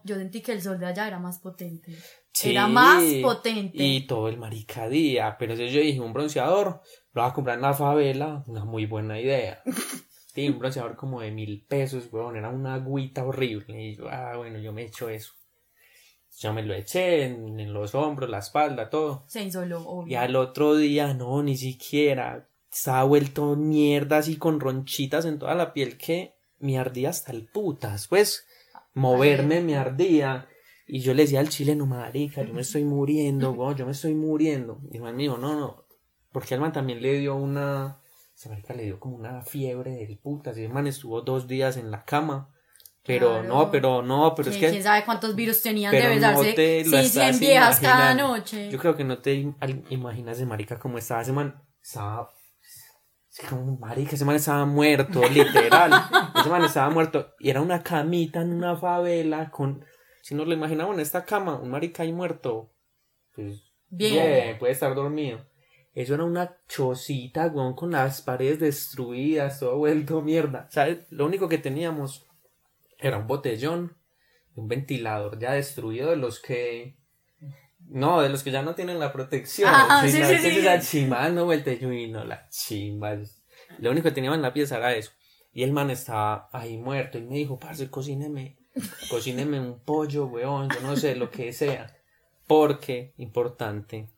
yo 0.05 0.17
sentí 0.17 0.41
que 0.41 0.53
el 0.53 0.63
sol 0.63 0.79
de 0.79 0.87
allá 0.87 1.09
era 1.09 1.19
más 1.19 1.39
potente. 1.39 1.97
Sí, 2.33 2.51
Era 2.51 2.67
más 2.67 3.03
potente. 3.23 3.83
Y 3.83 4.07
todo 4.07 4.29
el 4.29 4.39
maricadía. 4.39 5.37
Pero 5.39 5.53
entonces 5.53 5.75
yo 5.75 5.81
dije, 5.81 6.01
un 6.01 6.13
bronceador, 6.13 6.81
lo 7.13 7.23
voy 7.23 7.31
a 7.31 7.35
comprar 7.35 7.57
en 7.57 7.63
la 7.63 7.75
favela, 7.75 8.43
una 8.47 8.65
muy 8.65 8.87
buena 8.87 9.21
idea. 9.21 9.63
Sí, 10.35 10.49
un 10.49 10.59
bronceador 10.59 10.97
como 10.97 11.21
de 11.21 11.31
mil 11.31 11.63
pesos, 11.69 12.09
weón, 12.11 12.37
era 12.37 12.49
una 12.49 12.73
agüita 12.73 13.23
horrible. 13.23 13.83
Y 13.83 13.97
yo, 13.97 14.09
ah, 14.09 14.35
bueno, 14.39 14.59
yo 14.59 14.73
me 14.73 14.85
echo 14.85 15.11
eso. 15.11 15.35
Yo 16.39 16.55
me 16.55 16.63
lo 16.63 16.73
eché 16.73 17.25
en, 17.25 17.61
en 17.61 17.73
los 17.75 17.95
hombros, 17.95 18.31
la 18.31 18.39
espalda, 18.39 18.89
todo. 18.89 19.25
Se 19.29 19.43
insoló, 19.43 19.87
obvio. 19.87 20.11
Y 20.11 20.15
al 20.15 20.35
otro 20.37 20.75
día, 20.75 21.13
no, 21.13 21.43
ni 21.43 21.59
siquiera. 21.59 22.49
Estaba 22.73 23.05
vuelto 23.05 23.57
mierda 23.57 24.17
así 24.17 24.37
con 24.37 24.59
ronchitas 24.59 25.27
en 25.27 25.39
toda 25.39 25.55
la 25.55 25.75
piel 25.75 25.99
que 25.99 26.33
me 26.59 26.79
ardía 26.79 27.11
hasta 27.11 27.33
el 27.33 27.47
putas. 27.47 28.09
Pues, 28.09 28.47
moverme 28.95 29.61
me 29.61 29.77
ardía. 29.77 30.49
Y 30.87 31.01
yo 31.01 31.15
le 31.15 31.23
decía 31.23 31.41
al 31.41 31.49
chileno, 31.49 31.87
marica, 31.87 32.43
yo 32.43 32.53
me 32.53 32.61
estoy 32.63 32.85
muriendo, 32.85 33.53
weón, 33.53 33.77
yo 33.77 33.87
me 33.87 33.93
estoy 33.93 34.15
muriendo. 34.15 34.81
Y 34.91 34.97
el 34.97 35.03
man 35.03 35.17
me 35.17 35.23
dijo, 35.23 35.39
no, 35.39 35.55
no. 35.59 35.85
Porque 36.33 36.55
al 36.55 36.61
man 36.61 36.73
también 36.73 37.01
le 37.03 37.19
dio 37.19 37.35
una. 37.37 37.99
Esa 38.37 38.49
marica 38.49 38.75
le 38.75 38.85
dio 38.85 38.99
como 38.99 39.17
una 39.17 39.43
fiebre 39.43 39.93
del 39.93 40.19
putas. 40.19 40.57
Y 40.59 40.65
el 40.65 40.73
man 40.73 40.87
estuvo 40.87 41.21
dos 41.23 41.47
días 41.47 41.77
en 41.77 41.91
la 41.91 42.05
cama. 42.05 42.49
Pero 43.05 43.31
Claro. 43.31 43.49
no, 43.49 43.71
pero 43.71 44.03
no, 44.03 44.33
pero 44.35 44.51
es 44.51 44.57
¿Quién, 44.57 44.69
que. 44.69 44.71
quién 44.75 44.83
sabe 44.85 45.05
cuántos 45.05 45.35
virus 45.35 45.61
tenían 45.61 45.91
Pero 45.91 46.09
de 46.11 46.15
no 46.15 46.29
besarse 46.29 46.53
te 46.53 46.85
lo 46.85 46.91
sí, 46.99 47.07
estás 47.07 47.37
100 47.37 47.41
viejas 47.41 47.81
cada 47.81 48.15
noche. 48.15 48.71
Yo 48.71 48.79
creo 48.79 48.97
que 48.97 49.03
no 49.05 49.19
te 49.19 49.53
imaginas 49.91 50.39
de 50.39 50.47
marica 50.47 50.79
como 50.79 50.99
estaba 50.99 51.23
ese 51.23 51.33
man. 51.33 51.61
Estaba. 51.83 52.31
como 53.51 53.77
marica, 53.79 54.15
ese 54.15 54.25
man 54.25 54.37
estaba 54.37 54.65
muerto, 54.67 55.21
literal. 55.29 55.91
ese 56.41 56.49
man 56.49 56.65
estaba 56.65 56.91
muerto. 56.91 57.33
Y 57.41 57.51
era 57.51 57.61
una 57.61 57.83
camita 57.83 58.41
en 58.41 58.53
una 58.53 58.77
favela 58.77 59.51
con. 59.51 59.85
Si 60.23 60.37
nos 60.37 60.47
lo 60.47 60.55
imaginamos 60.55 60.95
en 60.95 61.01
esta 61.01 61.25
cama, 61.25 61.57
un 61.57 61.71
marica 61.71 62.05
ahí 62.05 62.13
muerto. 62.13 62.73
Pues. 63.35 63.61
Bien. 63.91 64.57
puede 64.59 64.73
estar 64.73 64.95
dormido. 64.95 65.45
Eso 65.95 66.15
era 66.15 66.25
una 66.25 66.57
chocita, 66.69 67.49
weón, 67.49 67.75
con 67.75 67.91
las 67.91 68.23
paredes 68.23 68.61
destruidas, 68.61 69.61
todo 69.61 69.77
vuelto 69.77 70.23
mierda. 70.23 70.69
¿Sabes? 70.71 71.01
Lo 71.11 71.27
único 71.27 71.49
que 71.49 71.59
teníamos 71.59 72.27
era 72.99 73.19
un 73.19 73.27
botellón, 73.27 73.97
un 74.55 74.69
ventilador 74.69 75.39
ya 75.39 75.53
destruido 75.53 76.11
de 76.11 76.17
los 76.17 76.41
que. 76.41 76.97
No, 77.81 78.23
de 78.23 78.31
los 78.31 78.43
que 78.43 78.53
ya 78.53 78.63
no 78.63 78.75
tienen 78.75 79.01
la 79.01 79.13
protección. 79.13 79.69
Ah, 79.71 80.03
sí, 80.07 80.13
sí, 80.13 80.39
sí. 80.39 80.59
esa 80.61 80.81
chimba 80.81 81.29
no, 81.29 81.53
la 81.53 82.49
chimba. 82.49 83.19
Lo 83.79 83.91
único 83.91 84.09
que 84.09 84.15
teníamos 84.15 84.37
en 84.37 84.43
la 84.43 84.55
pieza 84.55 84.79
era 84.79 84.95
eso. 84.95 85.11
Y 85.53 85.65
el 85.65 85.73
man 85.73 85.91
estaba 85.91 86.49
ahí 86.53 86.79
muerto 86.79 87.19
y 87.19 87.23
me 87.23 87.35
dijo, 87.35 87.59
parce, 87.59 87.91
cocíneme, 87.91 88.57
cocíneme 89.11 89.61
un 89.61 89.81
pollo, 89.81 90.27
weón, 90.27 90.69
yo 90.71 90.81
no 90.81 90.97
sé, 90.97 91.15
lo 91.17 91.31
que 91.31 91.53
sea. 91.53 91.95
Porque, 92.47 93.15
importante, 93.17 94.09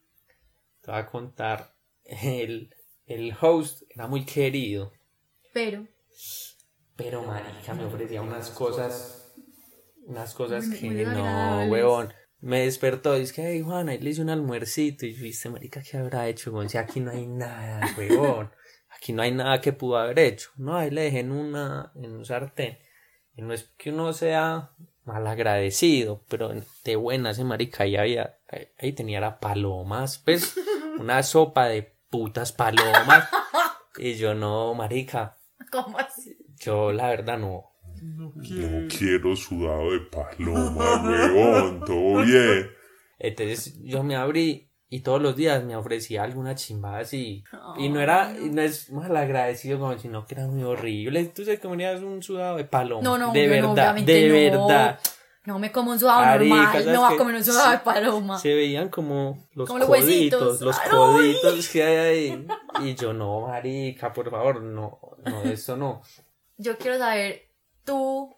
te 0.81 0.91
voy 0.91 1.01
a 1.01 1.07
contar, 1.07 1.75
el, 2.05 2.75
el 3.07 3.35
host 3.41 3.83
era 3.91 4.07
muy 4.07 4.25
querido, 4.25 4.93
Pero, 5.53 5.87
pero 6.97 7.23
marica 7.23 7.75
me 7.75 7.85
ofrecía 7.85 8.23
unas 8.23 8.51
cosas, 8.51 9.35
unas 10.07 10.35
cosas 10.35 10.69
que 10.69 10.91
no, 10.91 11.67
weón. 11.69 12.13
Me 12.41 12.61
despertó 12.65 13.17
y 13.17 13.21
dice 13.21 13.35
que, 13.35 13.47
hey, 13.47 13.63
Juan, 13.63 13.89
ahí 13.89 13.99
le 13.99 14.11
hice 14.11 14.21
un 14.21 14.29
almuercito. 14.29 15.07
Y 15.07 15.15
yo, 15.15 15.23
viste, 15.23 15.49
marica, 15.49 15.81
¿qué 15.83 15.97
habrá 15.97 16.29
hecho, 16.29 16.53
weón? 16.53 16.69
Si 16.69 16.77
aquí 16.77 17.01
no 17.01 17.11
hay 17.11 17.27
nada, 17.27 17.81
weón. 17.97 18.51
Aquí 18.91 19.15
no 19.15 19.23
hay 19.23 19.33
nada 19.33 19.63
que 19.63 19.73
pudo 19.73 19.97
haber 19.97 20.19
hecho. 20.19 20.51
No, 20.57 20.77
ahí 20.77 20.91
le 20.91 21.03
dejé 21.03 21.21
en 21.21 21.33
una, 21.33 21.93
en 21.95 22.13
un 22.13 22.25
sartén. 22.25 22.79
Y 23.37 23.43
no 23.43 23.53
es 23.53 23.65
que 23.77 23.91
uno 23.91 24.13
sea 24.13 24.71
mal 25.05 25.27
agradecido, 25.27 26.25
pero 26.29 26.53
de 26.85 26.97
buena 26.97 27.31
ese 27.31 27.45
marica 27.45 27.85
ahí 27.85 27.97
había, 27.97 28.39
ahí, 28.79 28.93
tenía 28.93 29.21
la 29.21 29.39
palomas, 29.41 30.19
pues, 30.19 30.57
una 30.99 31.23
sopa 31.23 31.67
de 31.67 31.97
putas 32.11 32.53
palomas. 32.53 33.29
Y 33.99 34.15
yo 34.15 34.35
no, 34.35 34.75
marica, 34.75 35.37
¿cómo 35.71 35.99
así? 35.99 36.37
yo 36.59 36.93
la 36.93 37.09
verdad 37.09 37.39
no. 37.39 37.71
No 38.03 38.33
quiero 38.89 39.37
sudado 39.37 39.93
de 39.93 40.01
paloma, 40.01 41.03
weón, 41.05 41.81
todo 41.81 42.23
bien. 42.23 42.71
Entonces 43.19 43.81
yo 43.83 44.03
me 44.03 44.17
abrí 44.17 44.71
y 44.95 45.01
todos 45.01 45.21
los 45.21 45.35
días 45.35 45.65
me 45.65 45.75
ofrecía 45.75 46.23
alguna 46.23 46.55
chimbada 46.55 46.99
así. 46.99 47.43
Y 47.77 47.89
no 47.89 48.01
era, 48.01 48.33
y 48.41 48.49
no 48.51 48.63
es 48.63 48.93
mal 48.93 49.17
agradecido 49.17 49.81
como 49.81 49.99
sino 49.99 50.25
que 50.25 50.37
era 50.37 50.47
muy 50.47 50.63
horrible. 50.63 51.25
Tú 51.25 51.45
se 51.45 51.59
comías 51.59 52.01
un 52.01 52.23
sudado 52.23 52.59
de 52.59 52.65
paloma. 52.65 53.03
No, 53.03 53.19
no, 53.19 53.33
de 53.33 53.45
no, 53.61 53.75
verdad, 53.75 53.97
de 53.97 54.29
no. 54.53 54.69
verdad. 54.69 55.01
No 55.47 55.59
me 55.59 55.73
como 55.73 55.91
un 55.91 55.99
sudado 55.99 56.21
Marica, 56.21 56.55
normal, 56.55 56.73
¿sabes 56.73 56.87
no 56.87 57.03
va 57.03 57.09
a 57.11 57.17
comer 57.17 57.35
un 57.35 57.45
sudado 57.45 57.73
de 57.73 57.79
paloma. 57.79 58.39
Se 58.39 58.55
veían 58.55 58.89
como 58.89 59.49
los 59.55 59.67
Como 59.67 59.81
los 59.81 59.89
coditos, 59.89 60.41
huesitos. 60.41 60.61
los 60.61 60.79
¡Ay! 60.79 60.91
coditos 60.93 61.69
que 61.71 61.83
hay 61.83 61.97
ahí. 61.97 62.47
Y 62.85 62.95
yo, 62.95 63.13
no, 63.13 63.49
marica, 63.49 64.13
por 64.13 64.31
favor, 64.31 64.63
no, 64.63 65.01
no, 65.25 65.43
eso 65.43 65.77
no. 65.77 66.03
Yo 66.57 66.79
quiero 66.79 66.99
saber, 66.99 67.51
tú, 67.85 68.33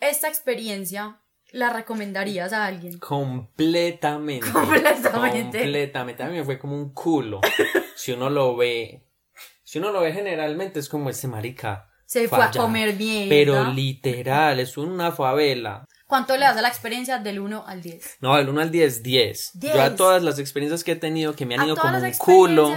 esta 0.00 0.26
experiencia, 0.26 1.20
¿la 1.52 1.72
recomendarías 1.72 2.52
a 2.52 2.66
alguien? 2.66 2.98
Completamente. 2.98 4.50
Completamente. 4.50 5.58
Completamente. 5.60 6.22
A 6.22 6.26
mí 6.26 6.36
me 6.36 6.44
fue 6.44 6.58
como 6.58 6.76
un 6.76 6.92
culo. 6.92 7.40
Si 7.94 8.12
uno 8.12 8.30
lo 8.30 8.56
ve. 8.56 9.02
Si 9.64 9.78
uno 9.78 9.90
lo 9.90 10.00
ve 10.00 10.12
generalmente 10.12 10.80
es 10.80 10.88
como 10.88 11.10
este 11.10 11.28
marica. 11.28 11.90
Se 12.06 12.28
fue 12.28 12.42
a 12.42 12.52
comer 12.52 12.92
bien, 12.92 13.28
Pero 13.28 13.64
literal, 13.72 14.60
es 14.60 14.76
una 14.76 15.10
favela. 15.10 15.86
¿Cuánto 16.06 16.36
le 16.36 16.44
das 16.44 16.56
a 16.56 16.62
la 16.62 16.68
experiencia 16.68 17.18
del 17.18 17.40
1 17.40 17.64
al 17.66 17.82
10? 17.82 18.18
No, 18.20 18.36
del 18.36 18.48
1 18.48 18.60
al 18.60 18.70
10, 18.70 19.02
10. 19.02 19.50
Yo 19.54 19.80
a 19.80 19.88
10. 19.88 19.96
todas 19.96 20.22
las 20.22 20.38
experiencias 20.38 20.84
que 20.84 20.92
he 20.92 20.96
tenido 20.96 21.34
que 21.34 21.46
me 21.46 21.56
han 21.56 21.62
A 21.62 21.66
ido 21.66 21.76
como 21.76 21.98
un 21.98 22.12
culo, 22.12 22.72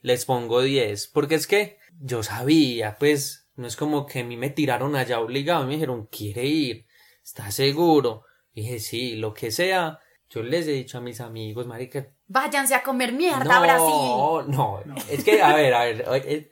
les 0.00 0.24
pongo 0.24 0.62
10. 0.62 1.08
Porque 1.08 1.34
es 1.34 1.46
que 1.46 1.78
yo 2.00 2.22
sabía, 2.22 2.96
pues, 2.98 3.50
no 3.56 3.66
es 3.66 3.76
como 3.76 4.06
que 4.06 4.20
a 4.20 4.24
mí 4.24 4.38
me 4.38 4.48
tiraron 4.48 4.96
allá 4.96 5.20
obligado 5.20 5.64
y 5.64 5.66
me 5.66 5.74
dijeron, 5.74 6.06
¿quiere 6.10 6.46
ir? 6.46 6.86
¿Está 7.26 7.50
seguro? 7.50 8.22
Y 8.54 8.62
dije, 8.62 8.78
sí, 8.78 9.16
lo 9.16 9.34
que 9.34 9.50
sea. 9.50 9.98
Yo 10.30 10.42
les 10.44 10.66
he 10.68 10.72
dicho 10.72 10.98
a 10.98 11.00
mis 11.00 11.20
amigos, 11.20 11.66
marica, 11.66 12.08
Váyanse 12.28 12.74
a 12.74 12.82
comer 12.82 13.12
mierda, 13.12 13.44
no, 13.44 13.60
Brasil. 13.60 14.52
No, 14.56 14.82
es 15.10 15.24
que, 15.24 15.42
a 15.42 15.54
ver, 15.54 15.74
a 15.74 15.84
ver, 15.84 16.04
eh, 16.24 16.50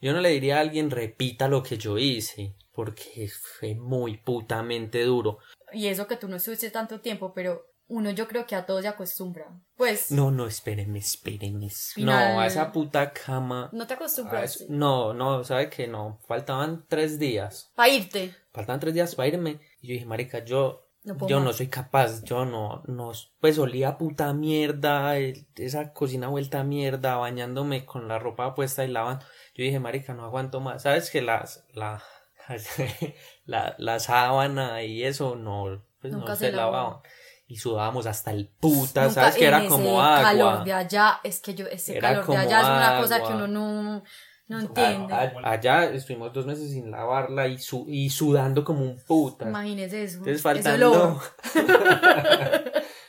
yo 0.00 0.12
no 0.12 0.20
le 0.20 0.28
diría 0.30 0.58
a 0.58 0.60
alguien 0.60 0.90
repita 0.90 1.48
lo 1.48 1.62
que 1.62 1.78
yo 1.78 1.96
hice, 1.98 2.56
porque 2.72 3.28
fue 3.28 3.74
muy 3.76 4.16
putamente 4.18 5.02
duro. 5.04 5.38
Y 5.72 5.86
eso 5.86 6.06
que 6.06 6.16
tú 6.16 6.28
no 6.28 6.36
estuviste 6.36 6.70
tanto 6.70 7.00
tiempo, 7.00 7.32
pero 7.32 7.64
uno 7.88 8.10
yo 8.10 8.26
creo 8.28 8.46
que 8.46 8.54
a 8.56 8.66
todos 8.66 8.82
se 8.82 8.88
acostumbra. 8.88 9.46
Pues, 9.76 10.10
No, 10.10 10.30
no, 10.30 10.46
espérenme, 10.46 10.98
espérenme. 10.98 11.68
Final- 11.70 12.34
No, 12.34 12.40
a 12.40 12.46
esa 12.46 12.70
puta 12.72 13.12
cama. 13.12 13.70
no 13.72 13.86
te 13.86 13.94
acostumbras. 13.94 14.64
No, 14.68 15.12
no, 15.14 15.42
¿sabe 15.44 15.70
que 15.70 15.86
No, 15.86 16.18
faltaban 16.26 16.84
tres 16.88 17.18
días. 17.18 17.70
Para 17.74 17.88
irte. 17.90 18.34
Faltaban 18.52 18.80
tres 18.80 18.94
días 18.94 19.14
para 19.14 19.28
irme. 19.28 19.60
Y 19.86 19.90
yo 19.90 19.92
dije, 19.94 20.06
marica, 20.06 20.44
yo... 20.44 20.82
No 21.04 21.16
yo 21.28 21.38
no 21.38 21.52
soy 21.52 21.68
capaz, 21.68 22.24
yo 22.24 22.44
no, 22.44 22.82
no, 22.88 23.12
pues 23.38 23.60
olía 23.60 23.96
puta 23.96 24.32
mierda, 24.32 25.16
el- 25.16 25.46
esa 25.54 25.92
cocina 25.92 26.26
vuelta 26.26 26.58
a 26.58 26.64
mierda, 26.64 27.14
bañándome 27.14 27.86
con 27.86 28.08
la 28.08 28.18
ropa 28.18 28.56
puesta 28.56 28.84
y 28.84 28.88
lavando. 28.88 29.24
Yo 29.54 29.62
dije, 29.62 29.78
marica, 29.78 30.14
no 30.14 30.24
aguanto 30.24 30.58
más. 30.58 30.82
¿Sabes 30.82 31.10
que 31.12 31.22
las, 31.22 31.64
la, 31.74 32.02
la, 33.44 33.76
la 33.78 34.00
sábana 34.00 34.82
y 34.82 35.04
eso 35.04 35.36
no, 35.36 35.80
pues 36.00 36.12
Nunca 36.12 36.30
no 36.30 36.36
se 36.36 36.46
se 36.46 36.52
lavaba. 36.52 36.76
lavaban? 36.82 37.02
Y 37.46 37.58
sudábamos 37.58 38.06
hasta 38.06 38.32
el 38.32 38.48
puta, 38.48 39.02
Nunca 39.04 39.14
¿sabes? 39.14 39.36
Que 39.36 39.46
era 39.46 39.64
como 39.68 40.02
agua. 40.02 40.22
calor 40.22 40.64
de 40.64 40.72
allá, 40.72 41.20
es 41.22 41.38
que 41.38 41.54
yo, 41.54 41.66
ese 41.66 41.96
Era 41.96 42.08
calor 42.20 42.26
de 42.26 42.36
allá 42.36 42.60
es 42.60 42.66
una 42.66 43.00
cosa 43.00 43.22
que 43.22 43.32
uno 43.32 43.46
no, 43.46 44.02
no 44.48 44.60
entiende. 44.60 45.12
A- 45.12 45.32
a- 45.42 45.50
allá 45.52 45.84
estuvimos 45.90 46.32
dos 46.32 46.46
meses 46.46 46.70
sin 46.70 46.90
lavarla 46.90 47.48
y, 47.48 47.58
su, 47.58 47.84
y 47.88 48.10
sudando 48.10 48.64
como 48.64 48.82
un 48.82 48.98
puta. 49.04 49.48
Imagínese 49.48 50.02
eso. 50.04 50.18
Entonces 50.18 50.42
faltando. 50.42 51.20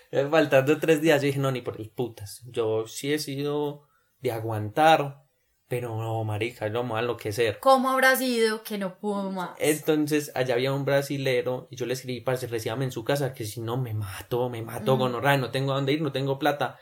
Entonces, 0.09 0.31
faltando 0.31 0.79
tres 0.79 1.01
días, 1.01 1.21
yo 1.21 1.27
dije, 1.27 1.39
no, 1.39 1.51
ni 1.51 1.61
por 1.61 1.79
el 1.79 1.89
putas. 1.89 2.41
Yo 2.47 2.87
sí 2.87 3.13
he 3.13 3.19
sido 3.19 3.83
de 4.21 4.31
aguantar, 4.31 5.23
pero 5.67 5.97
no, 5.97 6.23
marica, 6.23 6.69
no 6.69 6.83
me 6.83 6.91
va 6.93 6.99
a 6.99 7.01
enloquecer. 7.01 7.59
¿Cómo 7.59 7.89
habrá 7.89 8.15
sido 8.15 8.63
que 8.63 8.77
no 8.77 8.97
pudo 8.99 9.31
más? 9.31 9.49
Entonces, 9.59 10.31
allá 10.33 10.53
había 10.53 10.71
un 10.73 10.85
brasilero 10.85 11.67
y 11.69 11.75
yo 11.75 11.85
le 11.85 11.93
escribí 11.93 12.21
para 12.21 12.37
que 12.39 12.47
recibame 12.47 12.85
en 12.85 12.91
su 12.91 13.03
casa, 13.03 13.33
que 13.33 13.43
si 13.45 13.59
no 13.59 13.75
me 13.77 13.93
mato, 13.93 14.49
me 14.49 14.61
mato, 14.61 14.97
gonorrea, 14.97 15.37
no 15.37 15.51
tengo 15.51 15.73
a 15.73 15.75
dónde 15.75 15.91
ir, 15.93 16.01
no 16.01 16.11
tengo 16.13 16.39
plata. 16.39 16.77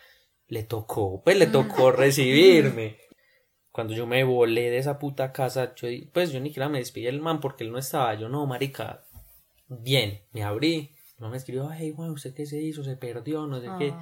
Le 0.47 0.61
tocó, 0.61 1.23
pues 1.23 1.37
le 1.39 1.47
tocó 1.47 1.91
recibirme. 1.91 2.99
Cuando 3.75 3.93
yo 3.93 4.07
me 4.07 4.23
volé 4.23 4.69
de 4.69 4.77
esa 4.77 4.97
puta 4.99 5.33
casa, 5.33 5.75
yo, 5.75 5.89
pues 6.13 6.31
yo 6.31 6.39
ni 6.39 6.47
siquiera 6.47 6.69
me 6.69 6.77
despedí 6.77 7.07
del 7.07 7.19
man 7.19 7.41
porque 7.41 7.65
él 7.65 7.73
no 7.73 7.77
estaba. 7.77 8.15
Yo, 8.15 8.29
no, 8.29 8.45
marica, 8.45 9.05
bien, 9.67 10.21
me 10.31 10.43
abrí. 10.43 10.95
No 11.17 11.29
me 11.29 11.35
escribió, 11.35 11.67
ay, 11.67 11.91
Juan, 11.93 12.11
¿usted 12.11 12.33
qué 12.33 12.45
se 12.45 12.61
hizo? 12.61 12.85
Se 12.85 12.95
perdió, 12.95 13.45
no 13.47 13.59
sé 13.59 13.67
qué. 13.77 13.93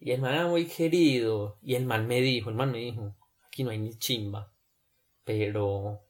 Y 0.00 0.10
el 0.10 0.20
man 0.20 0.34
era 0.34 0.48
muy 0.48 0.66
querido. 0.66 1.60
Y 1.62 1.76
el 1.76 1.86
man 1.86 2.08
me 2.08 2.20
dijo, 2.20 2.50
el 2.50 2.56
man 2.56 2.72
me 2.72 2.78
dijo, 2.78 3.16
aquí 3.46 3.62
no 3.62 3.70
hay 3.70 3.78
ni 3.78 3.96
chimba. 3.98 4.52
Pero 5.22 6.00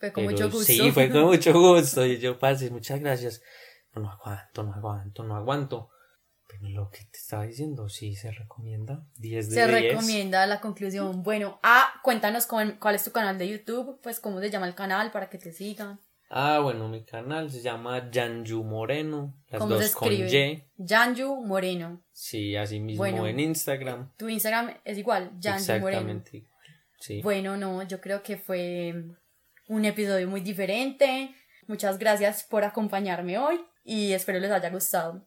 fue 0.00 0.12
con 0.12 0.26
pero 0.26 0.36
mucho 0.36 0.50
gusto. 0.50 0.72
Sí, 0.72 0.90
fue 0.90 1.08
con 1.08 1.26
mucho 1.26 1.52
gusto. 1.52 2.04
Y 2.04 2.18
yo, 2.18 2.40
parce, 2.40 2.70
muchas 2.70 2.98
gracias. 2.98 3.40
no 3.94 4.10
aguanto, 4.10 4.64
no 4.64 4.74
aguanto, 4.74 5.22
no 5.22 5.36
aguanto. 5.36 5.90
Pero 6.60 6.68
lo 6.68 6.88
que 6.90 6.98
te 6.98 7.18
estaba 7.18 7.44
diciendo, 7.46 7.88
sí 7.88 8.14
se 8.14 8.30
recomienda. 8.30 9.02
10 9.16 9.50
de 9.50 9.54
Se 9.56 9.66
10. 9.66 9.92
recomienda 9.92 10.46
la 10.46 10.60
conclusión. 10.60 11.22
Bueno, 11.22 11.58
ah, 11.62 11.92
cuéntanos 12.02 12.46
con- 12.46 12.76
cuál 12.80 12.94
es 12.94 13.02
tu 13.04 13.10
canal 13.10 13.38
de 13.38 13.48
YouTube, 13.48 13.98
pues 14.02 14.20
cómo 14.20 14.40
se 14.40 14.50
llama 14.50 14.66
el 14.68 14.74
canal 14.74 15.10
para 15.10 15.28
que 15.28 15.38
te 15.38 15.52
sigan. 15.52 16.00
Ah, 16.30 16.60
bueno, 16.60 16.88
mi 16.88 17.04
canal 17.04 17.50
se 17.50 17.60
llama 17.60 18.08
Janju 18.12 18.62
Moreno. 18.64 19.34
Las 19.48 19.60
¿Cómo 19.60 19.76
se 19.76 19.82
dos 19.84 19.94
con? 19.94 20.12
Y. 20.12 20.64
Janju 20.78 21.44
Moreno. 21.44 22.02
Sí, 22.12 22.56
así 22.56 22.80
mismo 22.80 22.98
Bueno. 22.98 23.26
en 23.26 23.40
Instagram. 23.40 24.12
Tu 24.16 24.28
Instagram 24.28 24.74
es 24.84 24.98
igual, 24.98 25.30
Janju 25.40 25.64
Moreno. 25.80 25.88
Exactamente. 25.88 26.46
Sí. 27.00 27.20
Bueno, 27.22 27.56
no, 27.56 27.82
yo 27.82 28.00
creo 28.00 28.22
que 28.22 28.36
fue 28.36 28.94
un 29.68 29.84
episodio 29.84 30.28
muy 30.28 30.40
diferente. 30.40 31.34
Muchas 31.66 31.98
gracias 31.98 32.42
por 32.44 32.64
acompañarme 32.64 33.38
hoy 33.38 33.60
y 33.84 34.12
espero 34.12 34.38
les 34.40 34.50
haya 34.50 34.70
gustado. 34.70 35.26